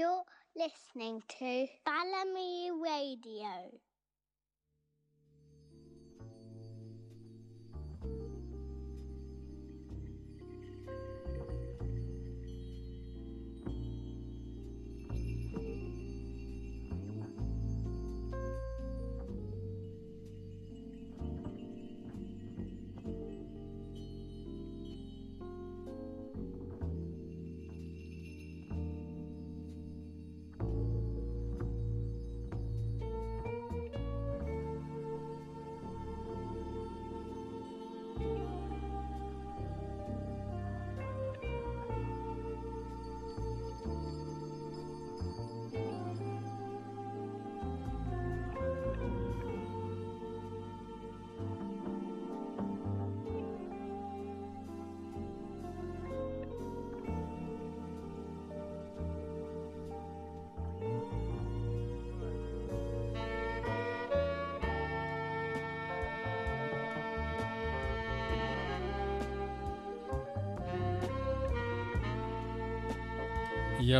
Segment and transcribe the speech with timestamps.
[0.00, 0.24] You're
[0.56, 3.68] listening to Balamii Radio.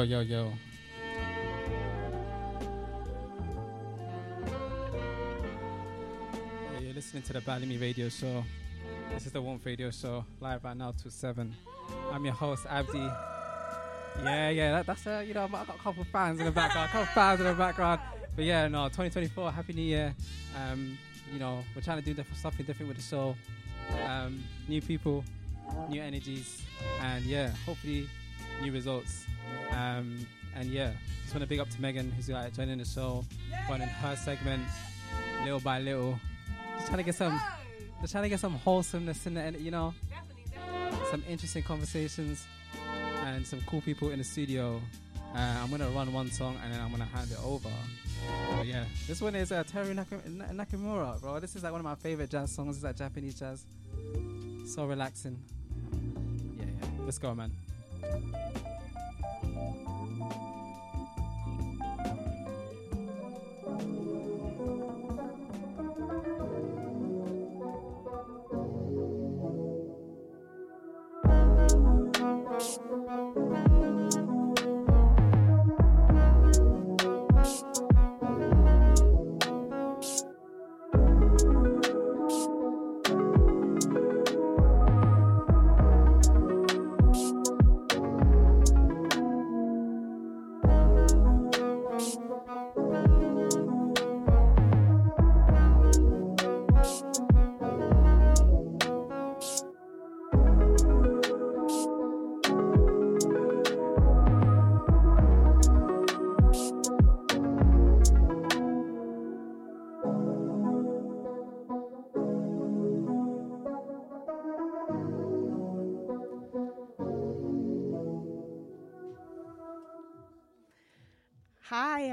[0.00, 0.52] Yo, yo, yo.
[6.72, 8.42] Yeah, you're listening to the Balamii Radio Show.
[9.12, 11.54] This is the Warmth Radio Show, live right now to 7.
[12.10, 12.96] I'm your host, Abdi.
[14.22, 16.50] Yeah, yeah, that, that's a, you know, I've got a couple of fans in the
[16.50, 18.00] background, a couple of fans in the background.
[18.34, 20.14] But yeah, no, 2024, Happy New Year.
[20.56, 20.96] Um,
[21.30, 23.36] you know, we're trying to do diff- something different with the show.
[24.08, 25.24] Um, new people,
[25.90, 26.62] new energies,
[27.02, 28.08] and yeah, hopefully
[28.62, 29.26] new results.
[29.80, 30.92] Um, and yeah,
[31.22, 33.24] just want to big up to Megan who's like joining the show,
[33.68, 34.62] running her segment
[35.44, 36.18] little by little.
[36.76, 37.40] Just trying to get some,
[38.00, 39.94] just trying to get some wholesomeness in it, you know,
[41.10, 42.46] some interesting conversations
[43.24, 44.80] and some cool people in the studio.
[45.34, 47.70] Uh, I'm gonna run one song and then I'm gonna hand it over.
[48.56, 51.38] But yeah, this one is uh, Teru Nakim- Nakamura, bro.
[51.38, 52.76] This is like one of my favorite jazz songs.
[52.76, 53.64] It's like Japanese jazz,
[54.66, 55.38] so relaxing.
[56.58, 56.88] Yeah, yeah.
[57.04, 57.52] Let's go, man.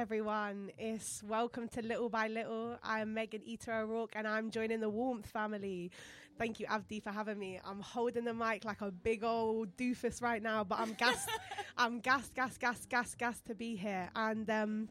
[0.08, 2.78] Everyone, it's welcome to Little by Little.
[2.82, 5.92] I'm Megan Eater O'Rourke and I'm joining the Warmth family.
[6.38, 7.60] Thank you, Abdi, for having me.
[7.66, 11.28] I'm holding the mic like a big old doofus right now, but I'm gassed.
[11.78, 14.10] I'm gassed, gassed, gassed, gassed, gassed to be here.
[14.16, 14.88] And um,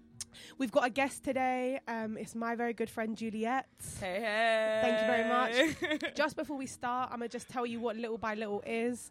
[0.58, 1.80] we've got a guest today.
[1.88, 3.68] Um, it's my very good friend Juliet.
[3.98, 4.80] Hey, hey.
[4.82, 6.14] Thank you very much.
[6.14, 9.10] just before we start, I'm gonna just tell you what Little by Little is.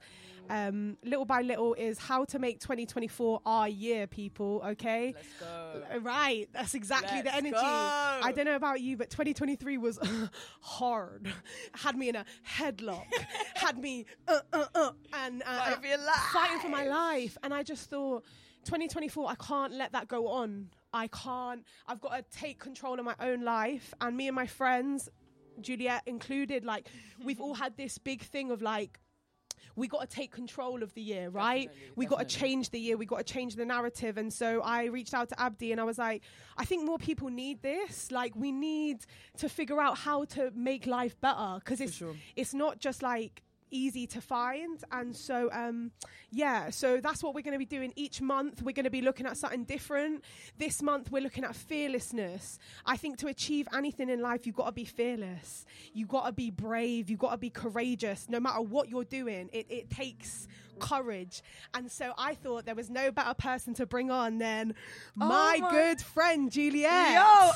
[0.50, 4.62] Um, little by Little is how to make 2024 our year, people.
[4.66, 5.14] Okay.
[5.16, 5.82] Let's go.
[5.96, 7.56] Uh, Right, that's exactly the Let's energy.
[7.56, 7.62] go.
[7.62, 10.00] I don't know about you, but 2023 was
[10.62, 11.28] hard.
[11.74, 12.26] Had me in a
[12.58, 13.06] headlock.
[13.56, 16.16] had me uh, uh, uh, and uh, Fighting for your life.
[16.34, 17.38] fighting for my life.
[17.44, 18.24] And I just thought,
[18.66, 20.70] 2024, I can't let that go on.
[20.94, 21.64] I can't.
[21.88, 23.94] I've got to take control of my own life.
[24.02, 25.10] And me and my friends,
[25.62, 26.88] Juliet included, like
[27.24, 29.00] we've all had this big thing of like
[29.76, 31.68] we got to take control of the year, right?
[31.68, 32.98] Definitely, we got to change the year.
[32.98, 34.18] We got to change the narrative.
[34.18, 36.24] And so I reached out to Abdi and I was like,
[36.58, 38.12] I think more people need this.
[38.12, 39.06] Like we need
[39.38, 42.16] to figure out how to make life better because it's sure.
[42.36, 43.42] it's not just like
[43.72, 44.84] easy to find.
[44.92, 45.92] And so um
[46.32, 48.62] yeah so that's what we're going to be doing each month.
[48.62, 50.24] We're going to be looking at something different.
[50.58, 52.60] This month we're looking at fearlessness.
[52.86, 55.66] I think to achieve anything in life you've got to be fearless.
[55.94, 57.10] You've got to be brave.
[57.10, 58.28] You've got to be courageous.
[58.30, 60.48] No matter what you're doing it, it takes
[60.80, 61.42] courage
[61.74, 64.74] and so i thought there was no better person to bring on than
[65.16, 67.52] my, my- good friend juliet Yo,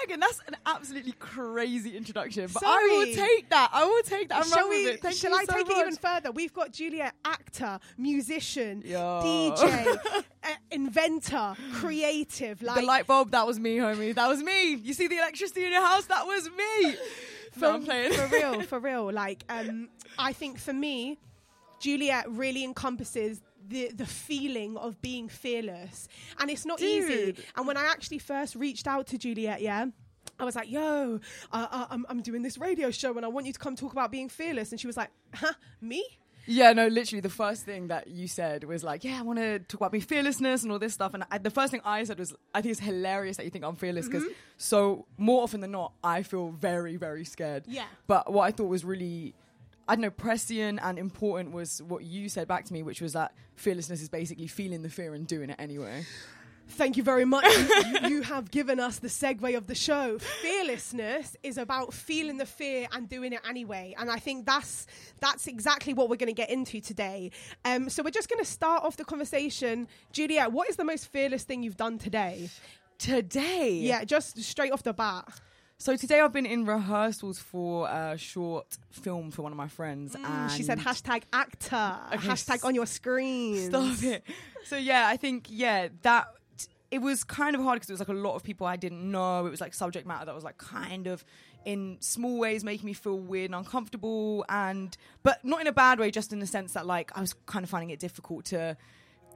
[0.00, 2.48] Megan, that's an absolutely crazy introduction.
[2.54, 3.70] But I will take that.
[3.72, 4.84] I will take that and Shall we?
[4.86, 5.02] with it.
[5.02, 5.76] Thank shall I so take much.
[5.76, 6.30] it even further?
[6.30, 9.20] We've got Juliet, actor, musician, Yo.
[9.22, 9.98] DJ,
[10.44, 14.14] uh, inventor, creative, like the light bulb, that was me, homie.
[14.14, 14.74] That was me.
[14.74, 16.06] You see the electricity in your house?
[16.06, 16.94] That was me.
[17.56, 18.12] No, I'm playing.
[18.12, 19.12] for real, for real.
[19.12, 19.88] Like, um,
[20.18, 21.18] I think for me,
[21.80, 27.36] Juliet really encompasses the the feeling of being fearless, and it's not easy.
[27.56, 29.86] And when I actually first reached out to Juliet, yeah.
[30.38, 31.20] I was like, "Yo,
[31.52, 33.92] uh, uh, I'm, I'm doing this radio show, and I want you to come talk
[33.92, 36.04] about being fearless." And she was like, "Huh, me?"
[36.46, 39.58] Yeah, no, literally, the first thing that you said was like, "Yeah, I want to
[39.58, 42.18] talk about being fearlessness and all this stuff." And I, the first thing I said
[42.18, 44.24] was, "I think it's hilarious that you think I'm fearless because
[44.56, 47.84] so more often than not, I feel very, very scared." Yeah.
[48.06, 49.34] But what I thought was really,
[49.90, 53.14] I don't know, prescient and important was what you said back to me, which was
[53.14, 56.06] that fearlessness is basically feeling the fear and doing it anyway.
[56.68, 57.44] Thank you very much.
[57.44, 60.20] you, you have given us the segue of the show.
[60.20, 64.86] Fearlessness is about feeling the fear and doing it anyway, and I think that's
[65.18, 67.32] that's exactly what we're going to get into today.
[67.64, 69.88] Um, so we're just going to start off the conversation.
[70.12, 72.48] Juliet, what is the most fearless thing you've done today?
[72.98, 75.26] Today, Yeah, just straight off the bat.
[75.80, 80.14] So today I've been in rehearsals for a short film for one of my friends,
[80.14, 83.70] and Mm, She said hashtag actor, Okay, hashtag on your screen.
[83.70, 84.22] Stop it.
[84.66, 86.26] So yeah, I think yeah that
[86.90, 89.10] it was kind of hard because it was like a lot of people I didn't
[89.10, 89.46] know.
[89.46, 91.24] It was like subject matter that was like kind of
[91.64, 95.98] in small ways making me feel weird and uncomfortable, and but not in a bad
[95.98, 98.76] way, just in the sense that like I was kind of finding it difficult to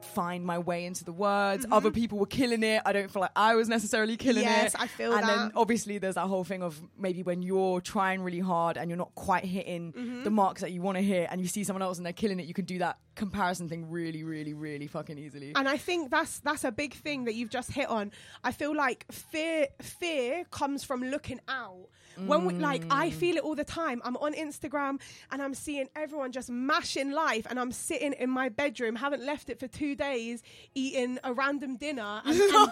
[0.05, 1.67] find my way into the words.
[1.71, 2.83] Other people were killing it.
[2.85, 4.53] I don't feel like I was necessarily killing Mm-hmm.
[4.63, 4.81] Yes, it.
[4.81, 8.41] I feel and then obviously there's that whole thing of maybe when you're trying really
[8.41, 10.23] hard and you're not quite hitting Mm-hmm.
[10.25, 12.41] the marks that you want to hit and you see someone else and they're killing
[12.41, 15.53] it, you can do that comparison thing really, really, really fucking easily.
[15.55, 18.11] And I think that's that's a big thing that you've just hit on.
[18.43, 21.89] I feel like fear fear comes from looking out.
[22.17, 24.01] When we, like I feel it all the time.
[24.05, 25.01] I'm on Instagram
[25.33, 29.51] and I'm seeing everyone just mashing life, and I'm sitting in my bedroom, haven't left
[29.51, 30.43] it for two days,
[30.75, 32.71] eating a random dinner, and, and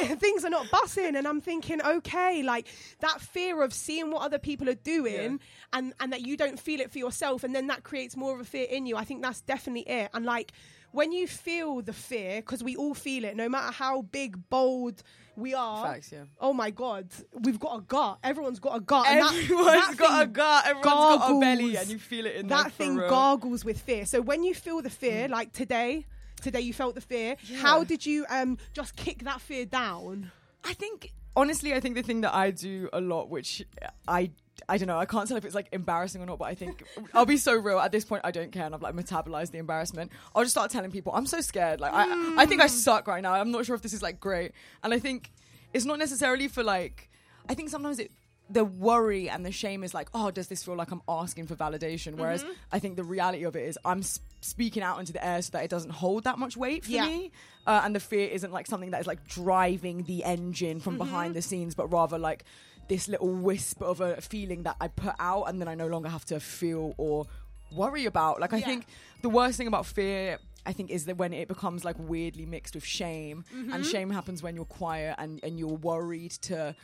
[0.00, 1.16] th- things are not bussing.
[1.16, 2.68] And I'm thinking, okay, like
[3.00, 5.40] that fear of seeing what other people are doing,
[5.72, 8.40] and and that you don't feel it for yourself, and then that creates more of
[8.40, 8.96] a fear in you.
[8.96, 10.10] I think that's definitely it.
[10.14, 10.52] And like
[10.92, 15.02] when you feel the fear, because we all feel it, no matter how big, bold
[15.36, 15.84] we are.
[15.84, 16.20] Facts, yeah.
[16.40, 18.18] Oh my God, we've got a gut.
[18.22, 19.04] Everyone's got a gut.
[19.04, 20.64] that- Everyone's that got a gut.
[20.66, 20.84] Everyone's
[21.18, 23.08] got a belly, and you feel it in That thing real.
[23.10, 24.06] gargles with fear.
[24.06, 26.06] So when you feel the fear, like today,
[26.44, 27.36] today you felt the fear.
[27.60, 30.30] How did you um just kick that fear down?
[30.64, 33.64] I think honestly, I think the thing that I do a lot, which
[34.06, 34.30] I
[34.68, 36.84] I don't know, I can't tell if it's like embarrassing or not, but I think
[37.14, 37.78] I'll be so real.
[37.80, 40.12] At this point, I don't care, and I've like metabolized the embarrassment.
[40.34, 41.80] I'll just start telling people I'm so scared.
[41.80, 43.32] Like I I think I suck right now.
[43.34, 44.52] I'm not sure if this is like great,
[44.84, 45.32] and I think
[45.72, 47.10] it's not necessarily for like.
[47.48, 48.12] I think sometimes it.
[48.50, 51.56] The worry and the shame is like, oh, does this feel like I'm asking for
[51.56, 52.16] validation?
[52.16, 52.52] Whereas Mm-hmm.
[52.72, 54.02] I think the reality of it is I'm
[54.44, 57.06] speaking out into the air so that it doesn't hold that much weight for Yeah.
[57.06, 57.32] me
[57.66, 60.98] uh, and the fear isn't like something that is like driving the engine from Mm-hmm.
[61.04, 62.44] behind the scenes, but rather like
[62.88, 66.08] this little wisp of a feeling that I put out and then I no longer
[66.10, 67.26] have to feel or
[67.74, 68.40] worry about.
[68.40, 68.66] Like I Yeah.
[68.66, 68.86] think
[69.22, 70.38] the worst thing about fear.
[70.66, 73.72] I think is that when it becomes like weirdly mixed with shame, Mm-hmm.
[73.72, 76.74] and shame happens when you're quiet and, and you're worried to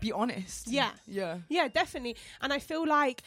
[0.00, 0.68] be honest.
[0.68, 0.90] Yeah.
[1.06, 1.38] yeah.
[1.48, 2.16] Yeah, definitely.
[2.42, 3.22] And I feel like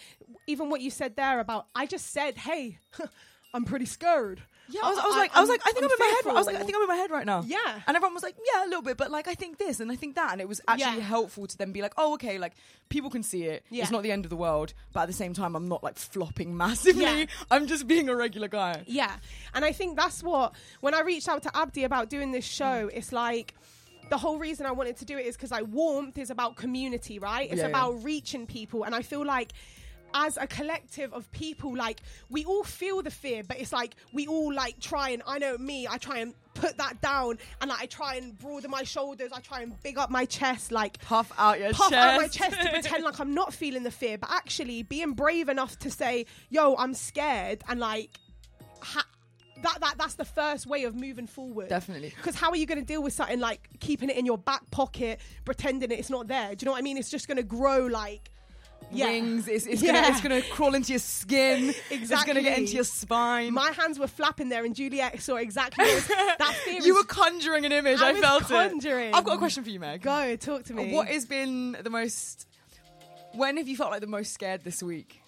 [0.47, 2.79] even what you said there about I just said, hey,
[3.53, 4.41] I'm pretty scared.
[4.69, 6.29] Yeah, I was, I was like, I was like, I think I'm, in my head.
[6.29, 7.41] I was like, I think I'm in my head right now.
[7.45, 7.57] Yeah.
[7.87, 9.95] and everyone was like, yeah, a little bit, but like, I think this and I
[9.95, 11.03] think that, and it was actually Yeah.
[11.03, 12.53] helpful to then be like, oh, okay, like
[12.89, 13.63] people can see it.
[13.69, 13.83] Yeah.
[13.83, 15.97] It's not the end of the world, but at the same time, I'm not like
[15.97, 17.03] flopping massively.
[17.03, 17.25] Yeah.
[17.49, 18.83] I'm just being a regular guy.
[18.87, 19.15] Yeah.
[19.53, 22.87] And I think that's what, when I reached out to Abdi about doing this show,
[22.87, 22.91] mm.
[22.93, 23.53] it's like,
[24.09, 27.19] the whole reason I wanted to do it is because like warmth is about community,
[27.19, 27.49] right?
[27.49, 27.69] It's Yeah, yeah.
[27.69, 28.83] about reaching people.
[28.83, 29.51] And I feel like
[30.13, 31.99] as a collective of people, like
[32.29, 35.57] we all feel the fear, but it's like we all like try and I know
[35.57, 39.31] me, I try and put that down and like I try and broaden my shoulders,
[39.33, 41.93] I try and big up my chest, like Puff out your puff chest.
[41.93, 45.49] out my chest to pretend like I'm not feeling the fear, but actually being brave
[45.49, 48.09] enough to say, "Yo, I'm scared," and like
[48.81, 49.05] ha-
[49.63, 51.67] that that that's the first way of moving forward.
[51.69, 52.13] Definitely.
[52.15, 54.69] Because how are you going to deal with something like keeping it in your back
[54.71, 56.55] pocket, pretending it's not there?
[56.55, 56.97] Do you know what I mean?
[56.97, 58.31] It's just going to grow like.
[58.91, 59.07] Yeah.
[59.07, 59.47] Wings.
[59.47, 59.93] It's, it's Yeah.
[59.93, 61.69] gonna it's gonna crawl into your skin.
[61.89, 61.97] Exactly.
[61.99, 63.53] It's gonna get into your spine.
[63.53, 66.81] My hands were flapping there, and Juliet saw exactly was, that fear.
[66.81, 67.99] you were conjuring an image.
[67.99, 69.09] I I, felt conjuring.
[69.09, 69.15] it.
[69.15, 70.01] I've got a question for you, Meg.
[70.01, 70.93] go talk to me.
[70.93, 72.47] What has been the most?
[73.33, 75.21] When have you felt like the most scared this week?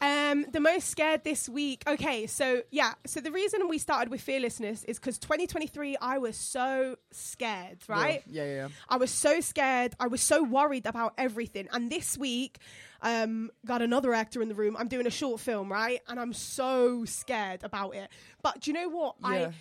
[0.00, 1.84] Um, the most scared this week.
[1.86, 6.36] Okay, so yeah, so the reason we started with fearlessness is because 2023, I was
[6.36, 8.20] so scared, right?
[8.26, 8.68] Yeah, yeah, yeah.
[8.88, 9.94] I was so scared.
[10.00, 11.68] I was so worried about everything.
[11.70, 12.58] And this week,
[13.02, 14.76] um, got another actor in the room.
[14.78, 16.00] I'm doing a short film, right?
[16.08, 18.08] And I'm so scared about it.
[18.42, 19.16] But do you know what?
[19.22, 19.52] I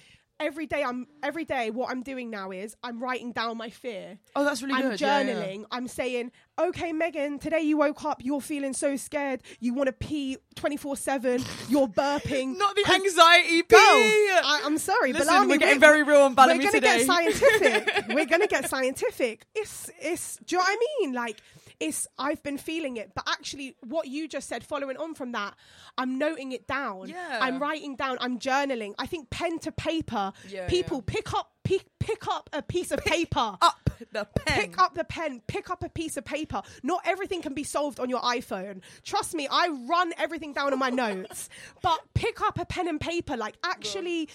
[0.42, 4.18] every day I'm every day what I'm doing now is I'm writing down my fear.
[4.36, 4.84] Oh, that's really good.
[4.84, 5.02] I'm good.
[5.02, 5.34] Yeah, yeah.
[5.34, 5.66] journaling.
[5.72, 9.94] I'm saying, okay, Megan, today you woke up, you're feeling so scared, you want to
[9.94, 12.58] pee 24 7, you're burping.
[12.58, 13.76] Not the anxiety pee.
[13.76, 16.80] I, I'm sorry, Listen, but we're getting very real on we're gonna today.
[16.80, 18.06] get scientific.
[18.10, 19.46] we're gonna get scientific.
[19.56, 20.38] It's it's.
[20.38, 21.14] Do you know what I mean?
[21.14, 21.42] Like
[21.82, 22.08] it's.
[22.18, 25.56] I've been feeling it, but actually, what you just said, following on from that,
[25.98, 27.10] I'm noting it down.
[27.10, 27.40] Yeah.
[27.42, 28.18] I'm writing down.
[28.22, 28.94] I'm journaling.
[28.98, 30.32] I think pen to paper.
[30.48, 31.14] Yeah, people yeah.
[31.14, 33.58] pick up pick pick up a piece of paper.
[33.62, 34.60] Up the pen.
[34.62, 36.62] Pick up the pen, pick up a piece of paper.
[36.84, 38.82] Not everything can be solved on your iPhone.
[39.04, 41.50] Trust me, I run everything down in my notes.
[41.82, 44.30] But pick up a pen and paper, like actually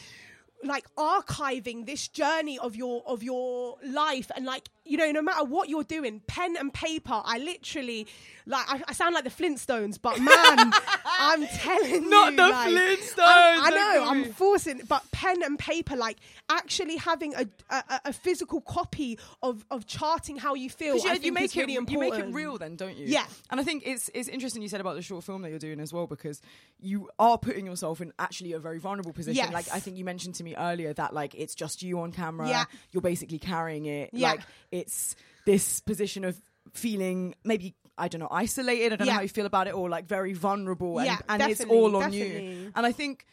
[0.67, 5.45] like archiving this journey of your of your life and like you know no matter
[5.45, 8.07] what you're doing pen and paper i literally
[8.47, 10.73] like i, I sound like the flintstones but man
[11.05, 15.43] i'm telling Not you not the like, Flintstones, I'm- i know i'm forcing but pen
[15.43, 16.19] and paper like
[16.49, 21.21] actually having a a, a- physical copy of of charting how you feel I you,
[21.23, 23.07] you make is really it, important you make it real, then, don't you?
[23.07, 23.25] Yeah.
[23.51, 25.81] And I think it's it's interesting you said about the short film that you're doing
[25.81, 26.41] as well because
[26.81, 29.37] you are putting yourself in actually a very vulnerable position.
[29.37, 29.53] Yes.
[29.53, 32.49] Like I think you mentioned to me earlier that like it's just you on camera.
[32.49, 32.65] Yeah.
[32.93, 34.11] You're basically carrying it.
[34.13, 34.31] Yeah.
[34.33, 36.41] Like it's this position of
[36.73, 37.75] feeling maybe.
[37.99, 38.93] I don't know, isolated.
[38.93, 41.41] I don't know how you feel about it, or like very vulnerable, and, Yeah, and
[41.45, 42.53] it's all on definitely.
[42.65, 42.73] you.
[42.77, 43.25] And I think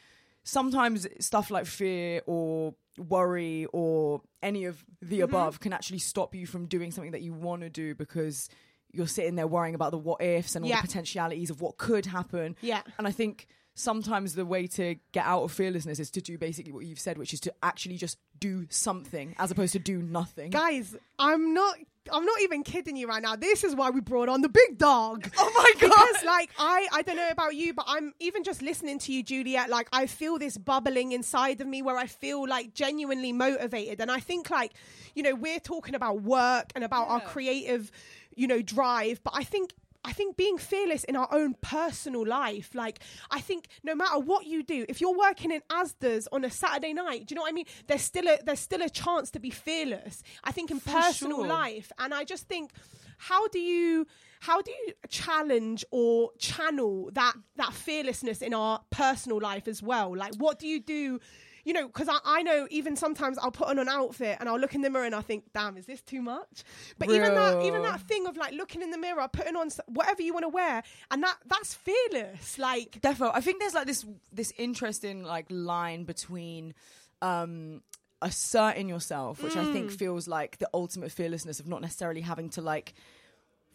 [0.43, 5.23] sometimes stuff like fear or worry or any of the Mm-hmm.
[5.25, 8.47] above can actually stop you from doing something that you want to do because
[8.93, 10.81] you're sitting there worrying about the what ifs and all Yeah.
[10.81, 12.55] the potentialities of what could happen.
[12.61, 12.83] Yeah.
[12.97, 16.71] And I think sometimes the way to get out of fearlessness is to do basically
[16.71, 20.49] what you've said, which is to actually just do something as opposed to do nothing.
[20.49, 21.75] guys i'm not
[22.11, 24.77] i'm not even kidding you right now this is why we brought on the big
[24.77, 25.89] dog Oh my god!
[25.89, 29.23] because like i i don't know about you but i'm even just listening to you
[29.23, 34.01] juliet like i feel this bubbling inside of me where i feel like genuinely motivated
[34.01, 34.73] and i think like
[35.15, 37.91] you know we're talking about work and about our creative
[38.35, 39.73] you know drive but i think
[40.05, 42.99] I think being fearless in our own personal life, like
[43.31, 46.93] I think no matter what you do, if you're working in Asda's on a Saturday
[46.93, 47.65] night, do you know what I mean?
[47.87, 50.21] There's still a there's still a chance to be fearless.
[50.43, 51.47] I think in For personal sure.
[51.47, 52.71] life, and I just think,
[53.17, 54.05] how do you
[54.41, 60.15] how do you challenge or channel that that fearlessness in our personal life as well?
[60.15, 61.19] Like, what do you do?
[61.65, 64.59] You know, because I, I know even sometimes I'll put on an outfit and I'll
[64.59, 66.63] look in the mirror and I think, damn, is this too much?
[66.99, 70.21] But even that, even that thing of like looking in the mirror, putting on whatever
[70.21, 72.57] you want to wear, and that that's fearless.
[72.57, 73.31] Like, Defo.
[73.33, 76.73] I think there's like this this interesting like line between
[77.21, 77.81] um
[78.21, 79.71] asserting yourself, which I Mm.
[79.71, 82.93] think feels like the ultimate fearlessness of not necessarily having to like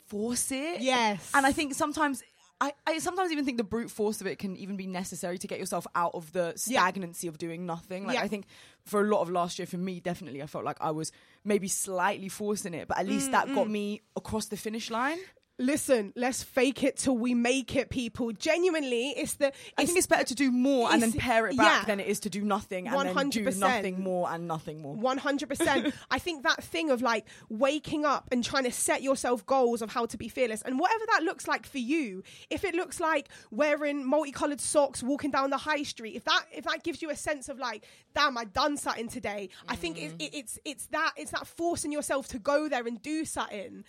[0.07, 0.81] force it.
[0.81, 2.23] yes, And I think sometimes
[2.61, 5.47] I, I sometimes even think the brute force of it can even be necessary to
[5.47, 6.81] get yourself out of the Yeah.
[6.81, 8.05] stagnancy of doing nothing.
[8.05, 8.23] Like Yeah.
[8.23, 8.47] I think
[8.85, 11.13] for a lot of last year, for me, definitely, I felt like I was
[11.45, 15.19] maybe slightly forcing it, but at least that Mm, got me across the finish line.
[15.59, 18.33] Listen, let's fake it till we make it, people.
[18.33, 19.53] Genuinely, it's the.
[19.77, 21.85] I think it's better to do more and then it's- pare it back yeah.
[21.85, 23.59] than it is to do nothing and then do 100%.
[23.59, 24.97] nothing more and nothing more.
[24.97, 25.93] 100%.
[26.11, 29.93] I think that thing of like waking up and trying to set yourself goals of
[29.93, 32.23] how to be fearless and whatever that looks like for you.
[32.51, 36.65] If it looks like wearing multicolored socks walking down the high street, if that if
[36.65, 37.85] that gives you a sense of like,
[38.15, 39.51] damn, I done something today.
[39.69, 40.23] I think it, mm.
[40.23, 43.85] it, it's it's that it's that forcing yourself to go there and do something.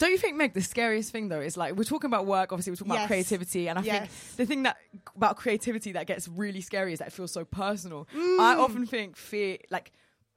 [0.00, 2.72] Don't you think, Meg, the scariest thing though is like we're talking about work, obviously
[2.72, 4.08] we're talking about creativity, and I Yes.
[4.08, 4.78] think the thing that
[5.14, 8.08] about creativity that gets really scary is that it feels so personal.
[8.16, 8.40] Mm.
[8.40, 9.92] I often think fear, like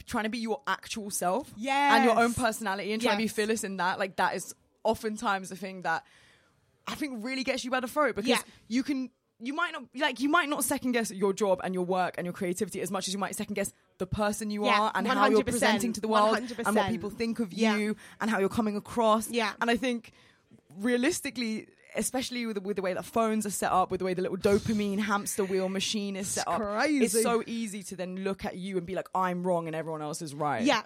[0.05, 3.63] trying to be your actual self, and your own personality, and trying to be fearless
[3.63, 4.53] in that, like that is
[4.84, 6.03] oftentimes the thing that
[6.86, 8.41] I think really gets you by the throat because Yeah.
[8.67, 9.10] you can.
[9.39, 12.25] You might not like you might not second guess your job and your work and
[12.25, 15.08] your creativity as much as you might second guess the person you Yeah, are and
[15.08, 17.76] how you're presenting to the world and what people think of Yeah.
[17.78, 19.30] you and how you're coming across.
[19.30, 19.52] Yeah.
[19.62, 20.12] And I think
[20.80, 24.14] realistically, especially with the, with the way that phones are set up, with the way
[24.14, 27.06] the little dopamine hamster wheel machine is set up, crazy.
[27.06, 30.02] it's so easy to then look at you and be like, I'm wrong and everyone
[30.02, 30.64] else is right.
[30.64, 30.82] Yeah.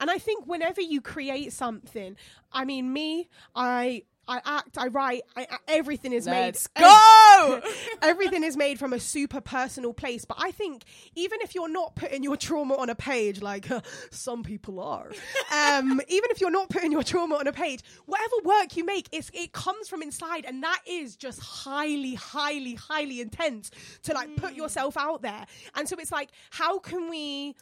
[0.00, 2.16] And I think whenever you create something,
[2.52, 4.04] I mean, me, I.
[4.28, 6.82] I act, I write, I, I- everything is Let's made.
[6.82, 7.60] go!
[8.02, 10.24] everything is made from a super personal place.
[10.24, 10.84] But I think
[11.16, 15.10] even if you're not putting your trauma on a page, like uh, some people are,
[15.52, 19.08] um, even if you're not putting your trauma on a page, whatever work you make,
[19.12, 23.70] it's, it comes from inside, and that is just highly, highly, highly intense
[24.04, 25.46] to like put yourself out there.
[25.74, 27.56] And so it's like, how can we?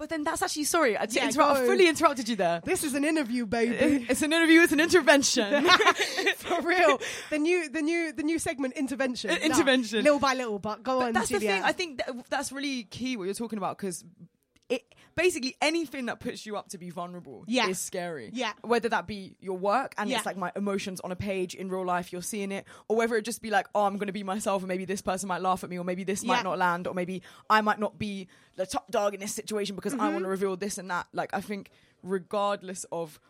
[0.00, 2.62] But then that's actually, sorry, I, Yeah, interrupt, I fully interrupted you there.
[2.64, 4.06] This is an interview, baby.
[4.08, 5.62] It's an interview, it's an intervention.
[6.38, 9.28] For real, the new, the new, the new segment intervention.
[9.28, 10.02] Intervention.
[10.02, 11.12] little by little, but go But on.
[11.12, 11.62] that's the thing.
[11.62, 14.02] I think that, that's really key what you're talking about because
[15.22, 17.68] basically anything that puts you up to be vulnerable Yeah.
[17.68, 18.30] is scary.
[18.32, 18.52] Yeah.
[18.62, 20.16] Whether that be your work and Yeah.
[20.18, 23.16] it's like my emotions on a page in real life, you're seeing it, or whether
[23.16, 25.42] it just be like, oh, I'm going to be myself, and maybe this person might
[25.42, 26.28] laugh at me, or maybe this Yeah.
[26.34, 29.76] might not land, or maybe I might not be the top dog in this situation
[29.76, 30.12] because I Mm-hmm.
[30.12, 31.06] want to reveal this and that.
[31.12, 31.70] Like, I think
[32.02, 33.20] regardless of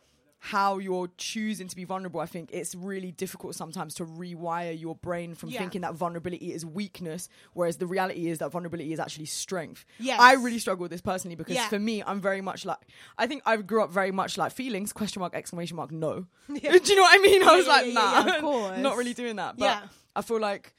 [0.42, 4.94] how you're choosing to be vulnerable, I think it's really difficult sometimes to rewire your
[4.94, 5.58] brain from Yeah.
[5.60, 9.84] thinking that vulnerability is weakness, whereas the reality is that vulnerability is actually strength.
[9.98, 10.18] Yes.
[10.18, 11.68] I really struggle with this personally because Yeah.
[11.68, 12.78] for me, I'm very much like
[13.18, 16.26] I think I grew up very much like feelings question mark exclamation mark no.
[16.48, 16.72] Yeah.
[16.78, 17.42] Do you know what I mean?
[17.42, 18.78] I was yeah, like yeah, nah, yeah, of course.
[18.78, 19.58] not really doing that.
[19.58, 19.82] But Yeah.
[20.16, 20.74] I feel like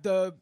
[0.00, 0.34] the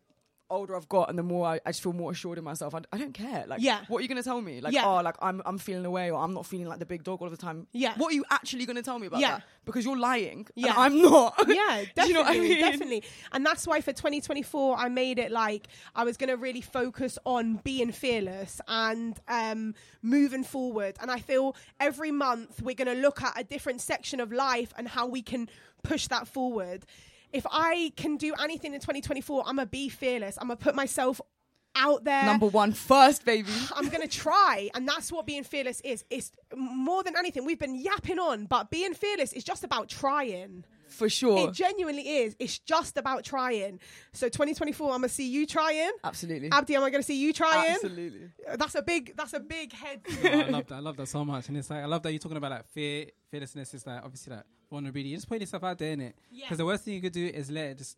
[0.50, 2.75] older I've got and the more I, I just feel more assured in myself.
[2.75, 3.45] I, I don't care.
[3.47, 3.80] Like, Yeah.
[3.88, 4.61] what are you gonna tell me?
[4.61, 4.87] Like, Yeah.
[4.87, 7.30] oh, like I'm I'm feeling away or I'm not feeling like the big dog all
[7.30, 7.66] the time.
[7.73, 7.95] Yeah.
[7.97, 9.30] What are you actually gonna tell me about Yeah.
[9.38, 9.42] that?
[9.64, 10.47] Because you're lying.
[10.57, 10.75] Yeah.
[10.76, 11.35] I'm not.
[11.49, 12.59] yeah, definitely, you know I mean?
[12.61, 13.04] definitely.
[13.33, 17.19] And that's why for 2024, I made it like I was going to really focus
[17.25, 20.97] on being fearless and um, moving forward.
[21.00, 24.73] And I feel every month we're going to look at a different section of life
[24.76, 25.49] and how we can
[25.83, 26.85] push that forward.
[27.32, 30.37] If I can do anything in 2024, I'm gonna be fearless.
[30.40, 31.20] I'm gonna put myself
[31.76, 32.25] out there.
[32.25, 33.50] Number one first, baby.
[33.76, 34.70] I'm going to try.
[34.75, 36.04] And that's what being fearless is.
[36.10, 37.44] It's more than anything.
[37.44, 40.64] We've been yapping on, but being fearless is just about trying.
[40.88, 41.49] For sure.
[41.49, 42.34] It genuinely is.
[42.40, 43.78] It's just about trying.
[44.12, 45.92] So 2024, I'm gonna see you trying.
[46.02, 46.50] Absolutely.
[46.50, 47.70] Abdi, am I gonna see you trying?
[47.70, 48.28] Absolutely.
[48.56, 49.16] That's a big.
[49.16, 50.00] That's a big head.
[50.08, 50.75] Oh, I love that.
[50.75, 51.46] I love that so much.
[51.46, 53.72] And it's like I love that you're talking about like fear, fearlessness.
[53.72, 55.10] Is like obviously like vulnerability.
[55.10, 56.16] You're just putting yourself out there in it.
[56.30, 56.46] Yeah.
[56.46, 57.96] Because the worst thing you could do is let it just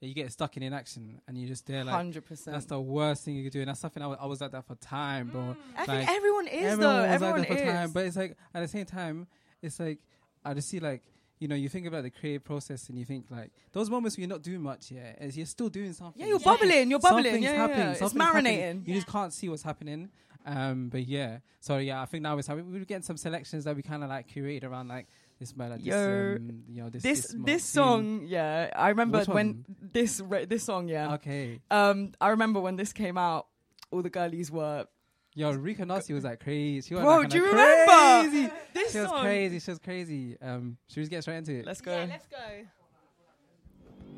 [0.00, 2.52] you get stuck in inaction and you just there like Hundred percent.
[2.54, 3.60] that's the worst thing you could do.
[3.60, 5.56] And that's something I was, I was like that for time, bro.
[5.76, 7.02] I Like, think everyone is everyone though.
[7.02, 7.72] was Everyone like that for is.
[7.72, 9.26] time, but it's like at the same time,
[9.62, 9.98] it's like
[10.44, 11.02] I just see like
[11.38, 14.22] you know you think about the creative process and you think like those moments where
[14.22, 16.20] you're not doing much, yeah, is you're still doing something.
[16.20, 16.90] yeah, you're Something- bubbling.
[16.90, 17.24] You're bubbling.
[17.24, 17.90] something's Yeah, yeah, happening, yeah.
[17.92, 18.58] It's something's happening.
[18.58, 18.88] marinating.
[18.88, 20.10] You just can't see what's happening.
[20.46, 22.70] Um, but yeah, so yeah, I think now it's happening.
[22.70, 25.06] We were getting some selections that we kind of like curated around like
[25.38, 29.18] this, like this, Yo, um, you know, this This this, this, song, yeah, I remember
[29.18, 29.64] Which when one?
[29.92, 31.14] this re- this song, yeah.
[31.14, 33.46] Okay, Um, I remember when this came out.
[33.90, 34.86] All the girlies were,
[35.34, 36.88] yo, Rika Nasi was like crazy.
[36.88, 37.18] She was bro.
[37.18, 38.50] like, Do you kinda remember Crazy.
[38.72, 39.22] this She was song?
[39.22, 39.60] crazy.
[39.60, 40.36] She was crazy.
[40.40, 41.66] Um, should we just get straight into it?
[41.66, 41.92] Let's go.
[41.92, 42.64] Yeah, let's go.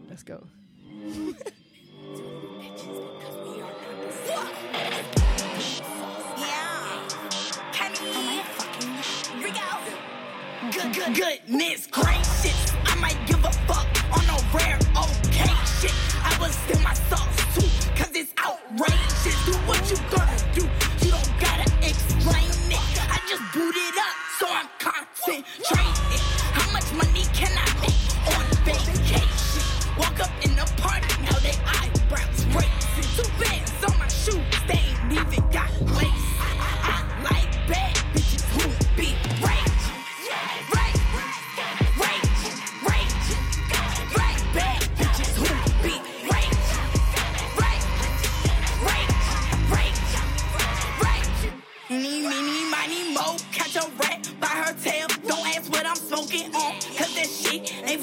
[0.09, 0.47] Let's go.
[10.77, 12.71] Good, good, goodness gracious.
[12.85, 15.95] I might give a fuck on a rare okay shit.
[16.23, 19.47] I was still my sauce too, cause it's outrageous.
[19.47, 20.46] Do what you gonna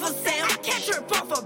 [0.07, 0.45] for sale.
[0.45, 1.42] I can't trip off a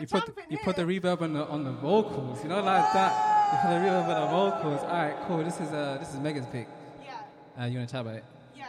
[0.00, 2.92] you put the, you put the reverb on the on the vocals, you know like
[2.92, 3.52] that.
[3.52, 4.80] You put the reverb on the vocals.
[4.82, 5.38] All right, cool.
[5.44, 6.68] This is uh this is Megan's pick.
[7.04, 7.20] Yeah,
[7.60, 8.24] Uh, you wanna chat about it?
[8.56, 8.66] yeah.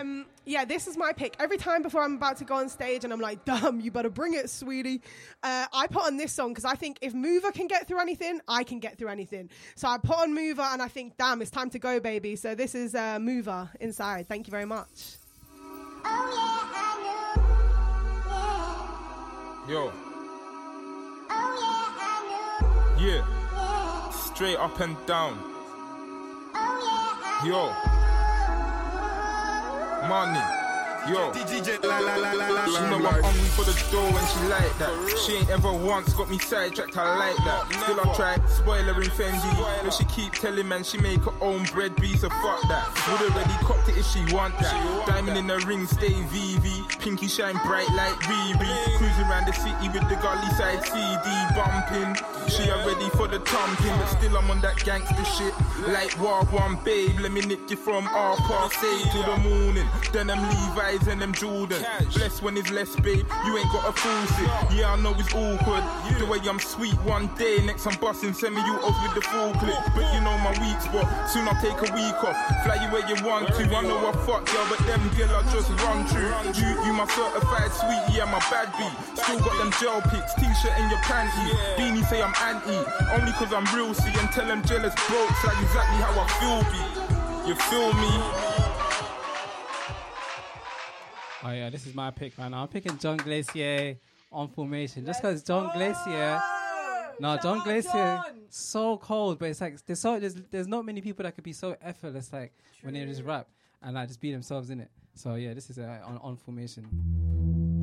[0.00, 1.36] Um, yeah, this is my pick.
[1.38, 4.08] Every time before I'm about to go on stage and I'm like, damn, you better
[4.08, 5.02] bring it, sweetie.
[5.42, 8.40] Uh, I put on this song because I think if Mover can get through anything,
[8.48, 9.50] I can get through anything.
[9.74, 12.34] So I put on Mover and I think, damn, it's time to go, baby.
[12.34, 14.26] So this is uh, Mover inside.
[14.26, 15.16] Thank you very much.
[19.68, 19.90] Yo.
[22.98, 23.22] Yeah.
[24.10, 25.38] Straight up and down.
[27.44, 27.72] Yo.
[30.08, 30.63] Money.
[31.08, 31.30] Yo.
[31.32, 32.64] DJ la la la la la.
[32.64, 34.92] She know I'm hungry for the door when she like that.
[35.26, 37.68] She ain't ever once got me sidetracked, I like that.
[37.84, 39.84] Still I've tried spoiler in Fendi.
[39.84, 42.88] But she keep telling man she make her own bread be so fuck that.
[43.20, 45.06] Would already copped it if she want that.
[45.06, 46.98] Diamond in the ring, stay VV.
[47.00, 48.96] Pinky shine bright like Riri.
[48.96, 52.16] Cruising around the city with the gully side CD bumping.
[52.48, 55.52] She already for the thumping, but still I'm on that gangster shit.
[55.88, 57.20] Like War One, babe.
[57.20, 59.86] Let me nick you from half past eight to the morning.
[60.12, 60.40] Then them
[60.94, 61.84] Levi's and them Jordan.
[62.14, 63.26] Bless when it's less, babe.
[63.46, 64.78] You ain't got a force it.
[64.78, 65.82] Yeah, I know it's awkward.
[66.18, 69.22] The way I'm sweet one day, next I'm busting, send me you off with the
[69.22, 69.78] full clip.
[69.94, 71.06] But you know my weak spot.
[71.30, 72.36] Soon I'll take a week off.
[72.64, 73.62] Fly you where you want to.
[73.64, 76.30] I know I fuck girl, but them girl I just run through.
[76.54, 78.94] You, you my certified sweet, yeah, my bad beat.
[79.18, 81.54] Still got them gel pics, t-shirt in your panties.
[81.76, 82.78] Beanie say I'm anti,
[83.18, 83.94] only cause I'm real.
[83.94, 86.62] See and tell them jealous blokes like exactly how I feel.
[86.70, 87.48] Be.
[87.48, 88.63] You feel me?
[91.46, 92.54] Oh yeah, this is my pick, man.
[92.54, 93.96] I'm picking John Glacier
[94.32, 96.40] on formation, just because John Glacier.
[97.20, 101.22] No, John Glacier, so cold, but it's like there's so there's there's not many people
[101.22, 102.52] that could be so effortless like
[102.82, 103.46] when they just rap
[103.82, 104.90] and like just be themselves in it.
[105.14, 107.73] So yeah, this is uh, on on formation.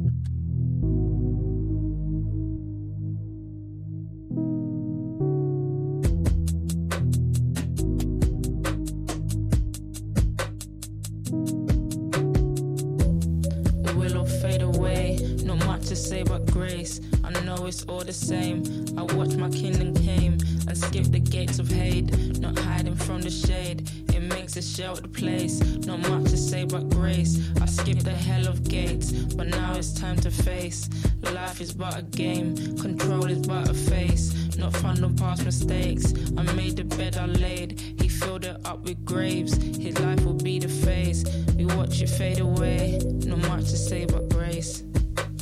[15.92, 17.02] To say but grace.
[17.22, 18.64] I know it's all the same.
[18.98, 22.40] I watch my kingdom came and skip the gates of hate.
[22.40, 23.92] Not hiding from the shade.
[24.16, 25.60] It makes a sheltered place.
[25.86, 27.42] Not much to say but grace.
[27.60, 30.90] I skipped the hell of gates, but now it's time to face.
[31.24, 32.56] Life is but a game.
[32.78, 34.56] Control is but a face.
[34.56, 36.14] Not fun of past mistakes.
[36.38, 37.82] I made the bed I laid.
[38.00, 39.56] He filled it up with graves.
[39.56, 41.26] His life will be the phase.
[41.58, 43.02] We watch it fade away.
[43.26, 44.84] Not much to say but grace.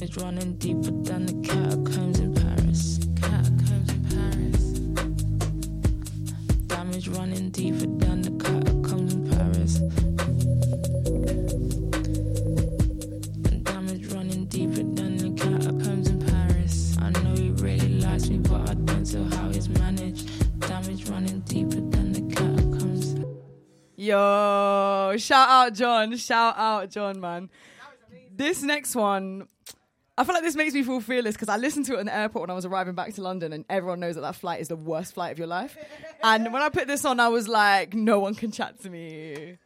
[0.01, 2.99] It's running deeper than the catacombs in Paris.
[3.17, 4.63] Catacombs in Paris.
[6.67, 9.79] Damage running deeper than the catacombs in Paris.
[13.63, 16.97] Damage running deeper than the catacombs in Paris.
[17.01, 20.59] I know he really likes me, but I don't know how he's managed.
[20.61, 23.15] Damage running deeper than the catacombs.
[23.97, 27.49] Yo, shout out John, shout out John, man.
[28.33, 29.49] This next one,
[30.19, 32.13] I feel like this makes me feel fearless because I listened to it in the
[32.13, 34.67] airport when I was arriving back to London, and everyone knows that that flight is
[34.67, 35.77] the worst flight of your life.
[36.21, 39.59] And when I put this on, I was like, no one can chat to me.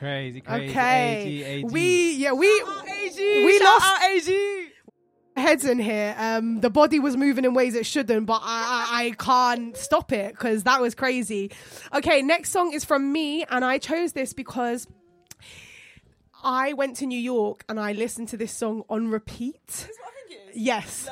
[0.00, 0.70] Crazy, crazy.
[0.70, 1.64] Okay, AG, AG.
[1.66, 4.68] we yeah we AG, we shout lost out AG.
[5.36, 6.14] heads in here.
[6.18, 10.12] Um, the body was moving in ways it shouldn't, but I I, I can't stop
[10.12, 11.52] it because that was crazy.
[11.94, 14.88] Okay, next song is from me, and I chose this because
[16.42, 19.88] I went to New York and I listened to this song on repeat.
[20.54, 21.08] Yes.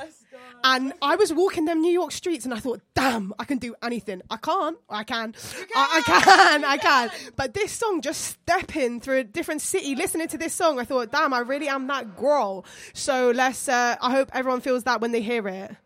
[0.65, 3.75] And I was walking them New York streets and I thought, damn, I can do
[3.83, 4.23] anything.
[4.31, 4.77] I can't.
[4.91, 5.35] I can.
[5.75, 6.65] I, I can.
[6.65, 7.11] I can.
[7.37, 11.13] But this song, just stepping through a different city, listening to this song, I thought,
[11.13, 12.65] damn, I really am that girl.
[12.93, 15.77] So let's, uh, I hope everyone feels that when they hear it.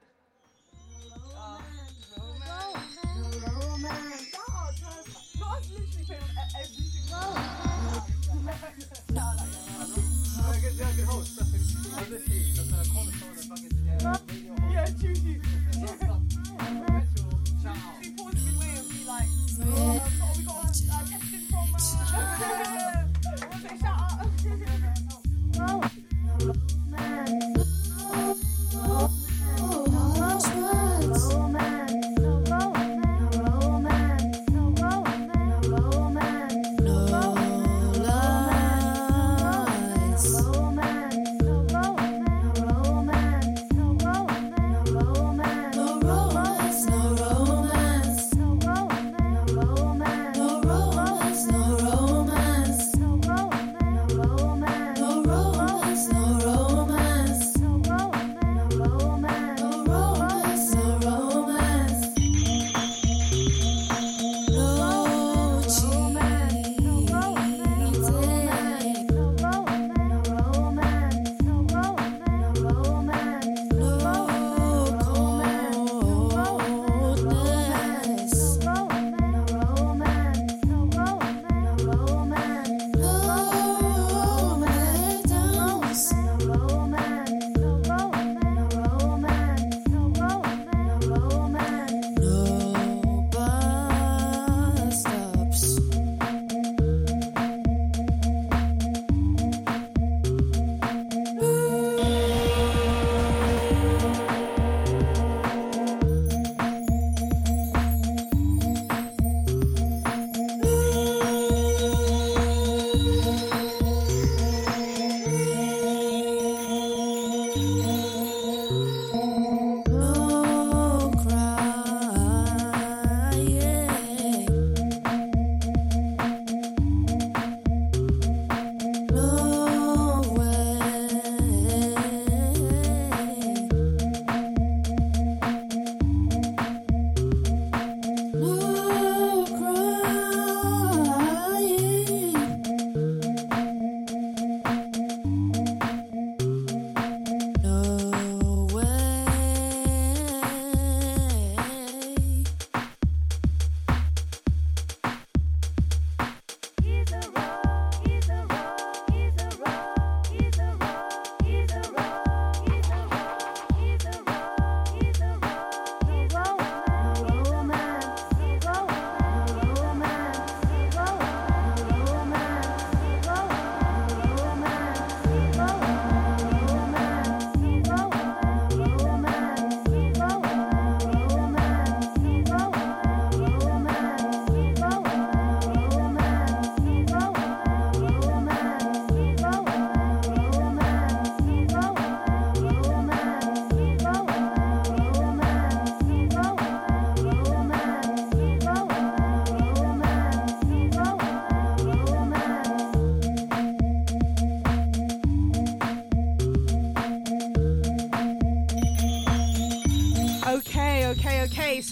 [14.84, 15.32] Okay,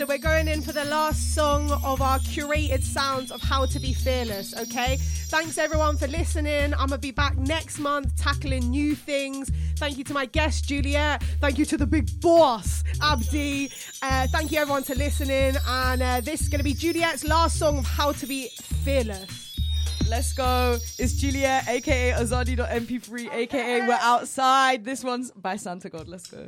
[0.00, 3.78] So we're going in for the last song of our curated sounds of how to
[3.78, 4.56] be fearless.
[4.56, 4.96] Okay.
[5.28, 6.72] Thanks everyone for listening.
[6.72, 9.50] I'm gonna be back next month tackling new things.
[9.76, 11.22] Thank you to my guest Juliet.
[11.42, 13.70] Thank you to the big boss Abdi.
[14.00, 15.56] Uh, thank you everyone to listening.
[15.68, 18.48] And uh, this is gonna be Juliet's last song of how to be
[18.82, 19.60] fearless.
[20.08, 20.78] Let's go.
[20.98, 24.82] It's Juliet, aka Azadi.mp3, aka We're Outside.
[24.82, 26.08] This one's by Santa God.
[26.08, 26.46] Let's go.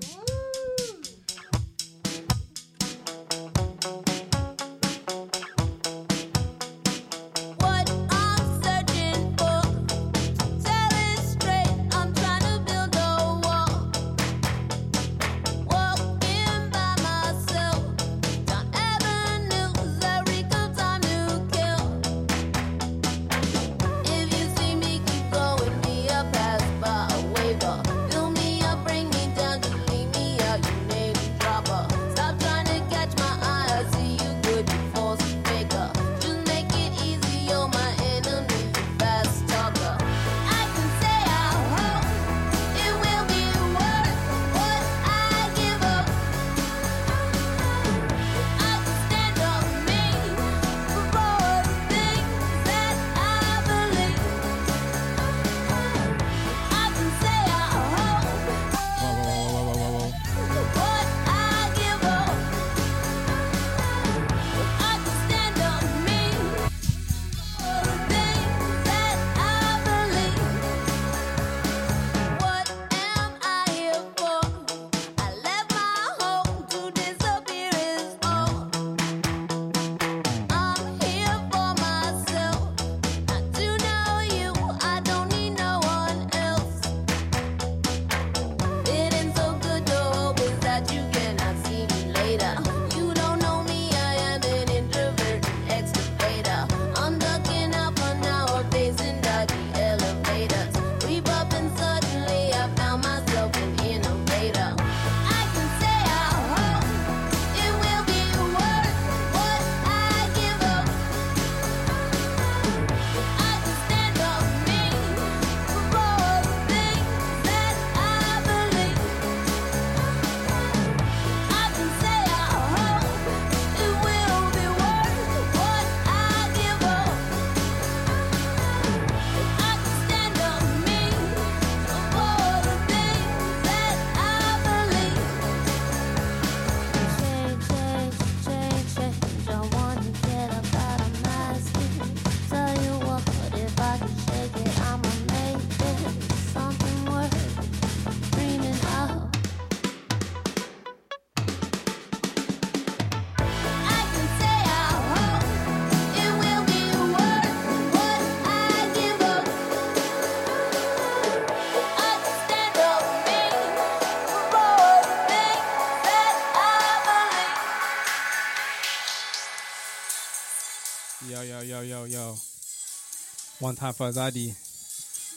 [173.63, 174.57] One time for Azadi.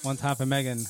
[0.04, 0.84] One time for Megan.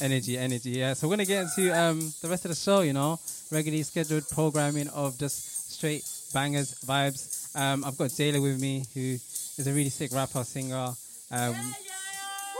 [0.00, 0.72] Energy, energy.
[0.72, 0.92] Yeah.
[0.92, 2.82] So we're gonna get into um, the rest of the show.
[2.82, 3.18] You know,
[3.50, 6.04] regularly scheduled programming of just straight
[6.34, 7.56] bangers, vibes.
[7.56, 10.92] Um, I've got Jaela with me, who is a really sick rapper, singer.
[11.30, 11.56] Um,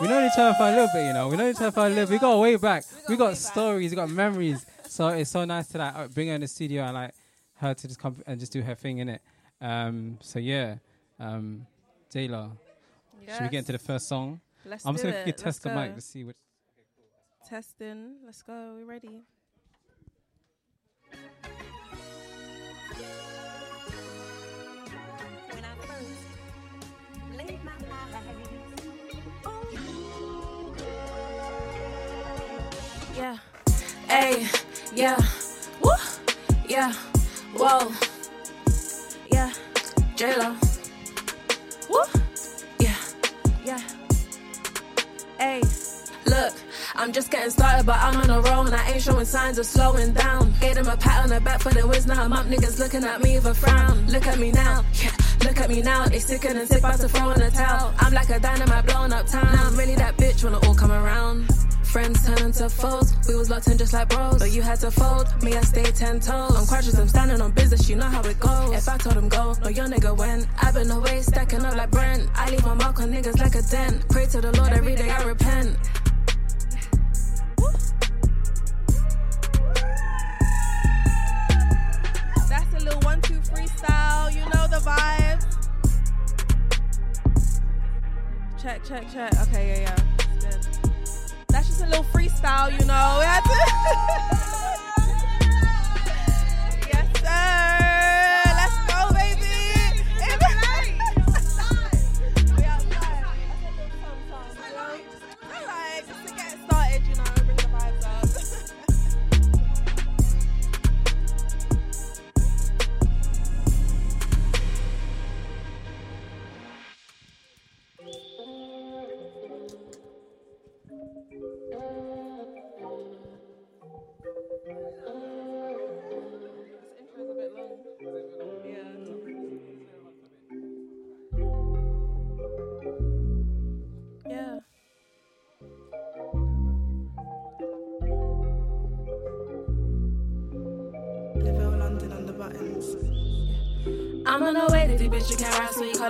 [0.01, 1.29] we know each other for a little bit, you know.
[1.29, 2.11] We know each other for a little.
[2.11, 2.85] We got way back.
[3.11, 3.91] We got, stories.
[3.91, 4.65] We got memories.
[4.89, 7.15] So it's so nice to like uh, bring her in the studio and like
[7.57, 9.21] her to just come and just do her thing in it.
[9.61, 10.77] Um, so yeah,
[11.21, 11.67] um,
[12.11, 12.53] Jaela,
[13.35, 14.41] should we get into the first song?
[14.65, 15.25] Let's I'm just do gonna it.
[15.25, 15.95] quickly test the Let's mic go.
[15.97, 16.37] to see what.
[17.49, 18.17] Testing.
[18.25, 18.75] Let's go.
[18.77, 19.23] We ready?
[25.51, 28.15] When I first laid my eyes
[33.17, 33.37] Yeah.
[34.09, 34.47] Hey.
[34.95, 35.19] Yeah.
[35.83, 35.91] Woo.
[36.69, 36.93] Yeah.
[37.57, 37.93] Whoa.
[39.33, 39.53] Yeah.
[40.17, 40.55] J-Lo.
[45.39, 45.63] Hey.
[46.27, 46.53] Look,
[46.95, 49.65] I'm just getting started, but I'm on a roll and I ain't showing signs of
[49.65, 50.53] slowing down.
[50.61, 52.47] Gave them a pat on the back for the whiz, now I'm up.
[52.47, 54.07] Niggas looking at me with a frown.
[54.09, 55.13] Look at me now, yeah,
[55.45, 56.07] look at me now.
[56.07, 57.95] They sicker than tip out to throw in a towel.
[57.99, 59.47] I'm like a dynamite blowing up town.
[59.55, 61.47] Now I'm really that bitch when it all come around.
[61.91, 63.15] Friends turn into foes.
[63.27, 65.27] We was locked in just like bros, but you had to fold.
[65.43, 66.55] Me, I stay ten toes.
[66.55, 67.89] On crutches, I'm standing on business.
[67.89, 68.75] You know how it goes.
[68.75, 70.47] If I told him go, no, your nigga went.
[70.61, 72.29] I've been away, stacking up like Brent.
[72.35, 74.07] I leave my mark on niggas like a dent.
[74.11, 75.77] Pray to the Lord every day, I repent.
[82.49, 84.35] That's a little one, two, freestyle.
[84.35, 84.79] You know the.
[88.61, 89.33] Check, check, check.
[89.49, 90.08] Okay, yeah, yeah.
[92.39, 93.17] Freestyle, you know.
[93.19, 93.68] We had to-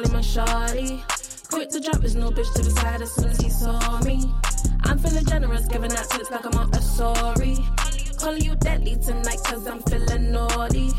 [0.04, 1.02] him a shorty.
[1.50, 4.30] Quick to drop his new bitch to the side as soon as he saw me.
[4.84, 7.56] I'm feeling generous, giving out tips like I'm on a sorry.
[8.18, 10.90] Calling you deadly tonight, cause I'm feeling naughty.